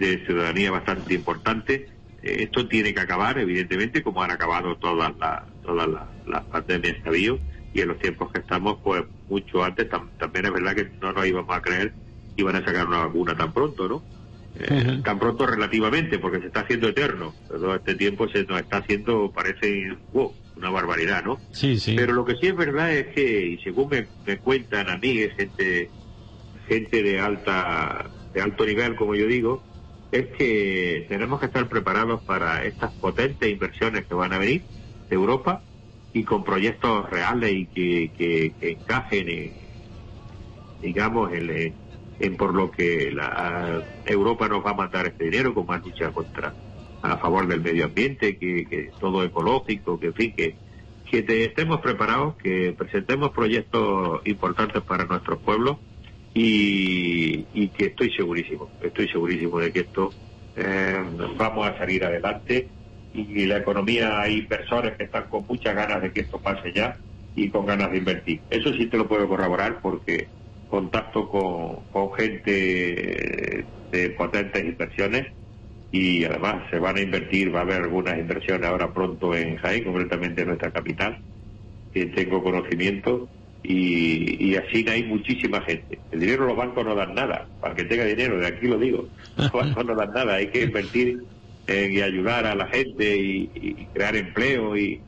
de 0.00 0.26
ciudadanía 0.26 0.72
bastante 0.72 1.14
importante 1.14 1.88
eh, 2.24 2.36
esto 2.40 2.66
tiene 2.66 2.92
que 2.92 3.00
acabar 3.00 3.38
evidentemente 3.38 4.02
como 4.02 4.24
han 4.24 4.32
acabado 4.32 4.74
todas 4.76 5.16
las 5.20 5.42
todas 5.62 5.88
las, 6.26 6.42
pandemias 6.46 6.96
que 7.00 7.08
ha 7.08 7.12
y 7.74 7.80
en 7.80 7.88
los 7.88 7.98
tiempos 7.98 8.30
que 8.32 8.40
estamos, 8.40 8.78
pues 8.82 9.02
mucho 9.28 9.64
antes 9.64 9.88
también 10.18 10.46
es 10.46 10.52
verdad 10.52 10.74
que 10.74 10.90
no 11.00 11.12
nos 11.12 11.26
íbamos 11.26 11.56
a 11.56 11.62
creer 11.62 11.92
que 12.36 12.42
iban 12.42 12.56
a 12.56 12.64
sacar 12.64 12.86
una 12.86 13.06
vacuna 13.06 13.36
tan 13.36 13.52
pronto, 13.52 13.88
¿no? 13.88 14.02
Eh, 14.58 15.00
tan 15.02 15.18
pronto 15.18 15.46
relativamente, 15.46 16.18
porque 16.18 16.40
se 16.40 16.46
está 16.46 16.60
haciendo 16.60 16.88
eterno. 16.88 17.34
Todo 17.48 17.74
este 17.74 17.94
tiempo 17.94 18.28
se 18.28 18.44
nos 18.44 18.60
está 18.60 18.78
haciendo, 18.78 19.32
parece, 19.34 19.96
wow, 20.12 20.32
una 20.56 20.70
barbaridad, 20.70 21.24
¿no? 21.24 21.40
Sí, 21.52 21.78
sí. 21.78 21.94
Pero 21.96 22.12
lo 22.12 22.24
que 22.24 22.36
sí 22.36 22.48
es 22.48 22.56
verdad 22.56 22.92
es 22.92 23.08
que, 23.08 23.46
y 23.46 23.58
según 23.58 23.88
me, 23.88 24.06
me 24.26 24.38
cuentan 24.38 24.90
a 24.90 24.98
mí, 24.98 25.16
gente, 25.36 25.88
gente 26.68 27.02
de 27.02 27.20
alta, 27.20 28.10
de 28.34 28.42
alto 28.42 28.66
nivel, 28.66 28.94
como 28.96 29.14
yo 29.14 29.26
digo, 29.26 29.62
es 30.12 30.26
que 30.36 31.06
tenemos 31.08 31.40
que 31.40 31.46
estar 31.46 31.66
preparados 31.68 32.22
para 32.22 32.64
estas 32.64 32.92
potentes 32.92 33.50
inversiones 33.50 34.04
que 34.04 34.14
van 34.14 34.34
a 34.34 34.38
venir 34.38 34.62
de 35.08 35.14
Europa 35.14 35.62
y 36.12 36.24
con 36.24 36.44
proyectos 36.44 37.08
reales 37.08 37.52
y 37.52 37.66
que, 37.66 38.52
encajen, 38.60 39.52
digamos, 40.82 41.32
en, 41.32 42.36
por 42.36 42.54
lo 42.54 42.70
que 42.70 43.10
la 43.12 43.82
Europa 44.04 44.48
nos 44.48 44.64
va 44.64 44.70
a 44.70 44.74
mandar 44.74 45.06
este 45.06 45.24
dinero, 45.24 45.54
con 45.54 45.66
más 45.66 45.82
lucha 45.84 46.12
contra 46.12 46.54
a 47.02 47.16
favor 47.16 47.48
del 47.48 47.60
medio 47.60 47.86
ambiente, 47.86 48.36
que, 48.36 48.90
todo 49.00 49.24
ecológico, 49.24 49.98
que 49.98 50.08
en 50.08 50.14
fin, 50.14 50.34
que, 50.36 50.54
que 51.10 51.44
estemos 51.44 51.80
preparados, 51.80 52.36
que 52.36 52.74
presentemos 52.76 53.30
proyectos 53.30 54.20
importantes 54.24 54.82
para 54.82 55.04
nuestros 55.04 55.40
pueblos 55.40 55.78
y, 56.34 57.68
que 57.68 57.86
estoy 57.86 58.12
segurísimo, 58.12 58.70
estoy 58.82 59.08
segurísimo 59.08 59.58
de 59.58 59.72
que 59.72 59.80
esto 59.80 60.12
eh, 60.56 61.02
vamos 61.36 61.66
a 61.66 61.76
salir 61.78 62.04
adelante 62.04 62.68
y 63.14 63.46
la 63.46 63.58
economía 63.58 64.20
hay 64.20 64.38
inversores 64.38 64.96
que 64.96 65.04
están 65.04 65.24
con 65.28 65.44
muchas 65.46 65.74
ganas 65.74 66.02
de 66.02 66.12
que 66.12 66.20
esto 66.20 66.38
pase 66.38 66.72
ya 66.72 66.96
y 67.34 67.48
con 67.48 67.66
ganas 67.66 67.90
de 67.90 67.98
invertir. 67.98 68.40
Eso 68.50 68.72
sí 68.74 68.86
te 68.86 68.96
lo 68.96 69.08
puedo 69.08 69.28
corroborar 69.28 69.80
porque 69.80 70.28
contacto 70.68 71.28
con, 71.28 72.12
gente 72.14 73.64
de 73.90 74.10
potentes 74.10 74.64
inversiones 74.64 75.26
y 75.90 76.24
además 76.24 76.62
se 76.70 76.78
van 76.78 76.96
a 76.96 77.00
invertir, 77.02 77.54
va 77.54 77.60
a 77.60 77.62
haber 77.62 77.82
algunas 77.82 78.18
inversiones 78.18 78.66
ahora 78.66 78.92
pronto 78.92 79.34
en 79.34 79.56
Jaén, 79.56 79.84
concretamente 79.84 80.40
en 80.40 80.48
nuestra 80.48 80.70
capital, 80.70 81.18
que 81.92 82.06
tengo 82.06 82.42
conocimiento 82.42 83.28
y, 83.62 84.42
y, 84.42 84.56
así 84.56 84.84
hay 84.88 85.04
muchísima 85.04 85.60
gente. 85.60 85.98
El 86.10 86.20
dinero 86.20 86.46
los 86.46 86.56
bancos 86.56 86.84
no 86.84 86.94
dan 86.94 87.14
nada, 87.14 87.46
para 87.60 87.74
que 87.74 87.84
tenga 87.84 88.04
dinero, 88.04 88.40
de 88.40 88.46
aquí 88.46 88.66
lo 88.66 88.78
digo, 88.78 89.06
los 89.36 89.52
bancos 89.52 89.84
no 89.84 89.94
dan 89.94 90.12
nada, 90.12 90.36
hay 90.36 90.46
que 90.46 90.62
invertir 90.62 91.22
y 91.72 92.02
ayudar 92.02 92.46
a 92.46 92.54
la 92.54 92.66
gente 92.66 93.16
y, 93.16 93.88
crear 93.92 94.16
empleo 94.16 94.76
y, 94.76 95.00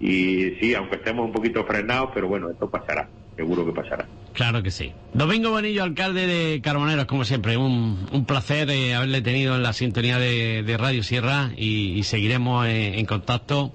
y 0.00 0.56
sí, 0.60 0.74
aunque 0.74 0.96
estemos 0.96 1.26
un 1.26 1.32
poquito 1.32 1.64
frenados, 1.64 2.10
pero 2.14 2.28
bueno, 2.28 2.50
esto 2.50 2.70
pasará, 2.70 3.08
seguro 3.36 3.64
que 3.66 3.72
pasará. 3.72 4.06
Claro 4.32 4.62
que 4.62 4.70
sí. 4.70 4.92
Domingo 5.12 5.50
Bonillo, 5.50 5.82
alcalde 5.82 6.26
de 6.26 6.60
Carboneros, 6.62 7.04
como 7.04 7.24
siempre, 7.24 7.56
un, 7.56 8.06
un 8.12 8.24
placer 8.24 8.70
eh, 8.70 8.94
haberle 8.94 9.20
tenido 9.20 9.56
en 9.56 9.62
la 9.62 9.72
sintonía 9.72 10.18
de, 10.18 10.76
Radio 10.78 11.02
Sierra 11.02 11.50
y, 11.56 12.02
seguiremos 12.04 12.66
eh, 12.66 12.98
en 12.98 13.04
contacto. 13.06 13.72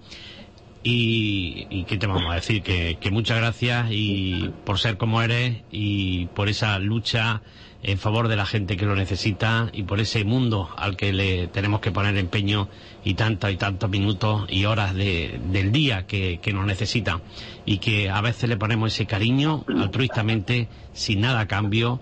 Y, 0.90 1.84
qué 1.84 1.98
te 1.98 2.08
vamos 2.08 2.32
a 2.32 2.36
decir, 2.36 2.64
que, 2.64 2.98
que 2.98 3.12
muchas 3.12 3.38
gracias 3.38 3.88
y 3.92 4.52
por 4.64 4.80
ser 4.80 4.96
como 4.96 5.22
eres 5.22 5.58
y 5.70 6.28
por 6.28 6.48
esa 6.48 6.80
lucha 6.80 7.42
en 7.84 7.98
favor 7.98 8.30
de 8.30 8.38
la 8.38 8.46
gente 8.46 8.78
que 8.78 8.86
lo 8.86 8.96
necesita 8.96 9.70
y 9.74 9.84
por 9.84 10.00
ese 10.00 10.24
mundo 10.24 10.70
al 10.78 10.96
que 10.96 11.12
le 11.12 11.48
tenemos 11.48 11.82
que 11.82 11.92
poner 11.92 12.16
empeño 12.16 12.70
y 13.04 13.16
tantos 13.16 13.52
y 13.52 13.58
tantos 13.58 13.90
minutos 13.90 14.46
y 14.50 14.64
horas 14.64 14.96
del 14.96 15.72
día 15.74 16.08
que, 16.08 16.40
nos 16.54 16.66
necesita. 16.66 17.20
Y 17.66 17.80
que 17.80 18.10
a 18.10 18.22
veces 18.22 18.48
le 18.48 18.56
ponemos 18.56 18.94
ese 18.94 19.06
cariño 19.06 19.66
altruistamente 19.68 20.70
sin 20.94 21.20
nada 21.20 21.42
a 21.42 21.48
cambio 21.48 22.00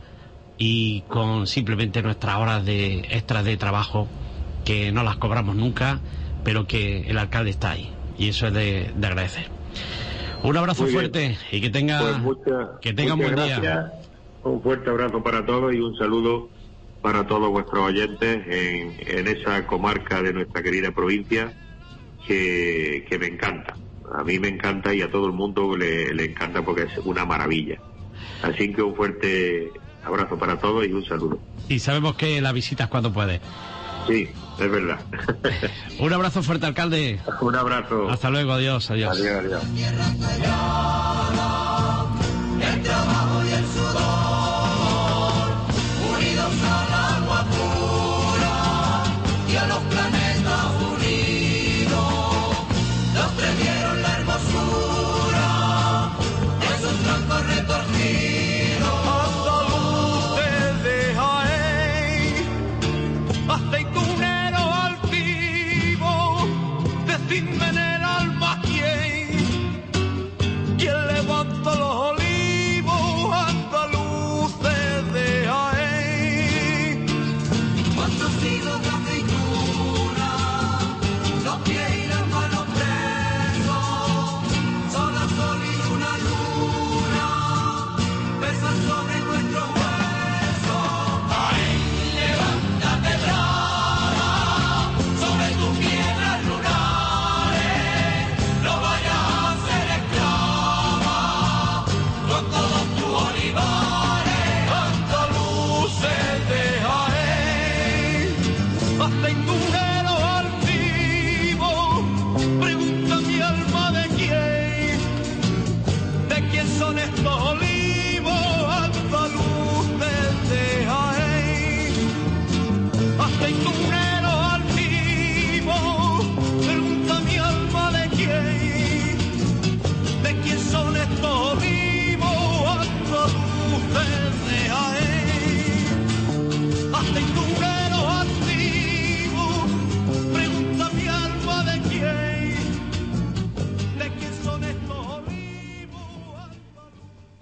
y 0.60 1.02
con 1.08 1.48
simplemente 1.48 2.04
nuestras 2.04 2.38
horas 2.38 2.64
de 2.64 3.00
extras 3.10 3.46
de 3.46 3.58
trabajo 3.58 4.08
que 4.64 4.92
no 4.92 5.02
las 5.02 5.18
cobramos 5.18 5.56
nunca 5.56 6.02
pero 6.44 6.68
que 6.68 7.02
el 7.10 7.18
alcalde 7.18 7.50
está 7.50 7.72
ahí 7.72 7.95
y 8.18 8.30
eso 8.30 8.48
es 8.48 8.54
de, 8.54 8.92
agradecer 8.98 9.48
un 10.44 10.58
abrazo 10.58 10.86
fuerte 10.88 11.38
y 11.52 11.62
que 11.62 11.70
tenga 11.70 12.22
pues 12.24 12.38
que 12.82 12.94
tenga 12.94 13.14
un 13.14 13.20
buen 13.20 13.36
día 13.36 13.92
un 14.44 14.62
fuerte 14.62 14.90
abrazo 14.90 15.24
para 15.24 15.46
todos 15.46 15.74
y 15.74 15.80
un 15.80 15.98
saludo 15.98 16.50
para 17.06 17.28
todos 17.28 17.52
vuestros 17.52 17.84
oyentes 17.84 18.42
en, 18.48 19.28
esa 19.28 19.68
comarca 19.68 20.24
de 20.24 20.34
nuestra 20.34 20.64
querida 20.64 20.90
provincia 20.92 21.54
que, 22.26 23.06
me 23.20 23.28
encanta. 23.28 23.76
A 24.12 24.24
mí 24.24 24.40
me 24.40 24.48
encanta 24.48 24.92
y 24.92 25.04
a 25.04 25.12
todo 25.12 25.28
el 25.28 25.34
mundo 25.34 25.78
le, 25.78 26.12
le 26.16 26.26
encanta 26.26 26.66
porque 26.66 26.84
es 26.84 26.98
una 27.06 27.24
maravilla. 27.24 27.80
Así 28.42 28.74
que 28.74 28.82
un 28.82 28.96
fuerte 28.96 29.72
abrazo 30.04 30.36
para 30.40 30.58
todos 30.60 30.84
y 30.88 30.94
un 30.94 31.06
saludo. 31.06 31.38
Y 31.70 31.78
sabemos 31.78 32.16
que 32.16 32.42
la 32.42 32.52
visitas 32.52 32.88
cuando 32.88 33.14
puede. 33.14 33.40
Sí, 34.08 34.30
es 34.60 34.72
verdad. 34.72 35.00
Un 36.00 36.14
abrazo 36.14 36.44
fuerte, 36.44 36.66
alcalde. 36.66 37.20
Un 37.42 37.56
abrazo. 37.56 38.10
Hasta 38.10 38.30
luego, 38.30 38.54
adiós, 38.54 38.90
adiós. 38.92 39.18
Adiós, 39.18 39.44
adiós. 39.46 41.05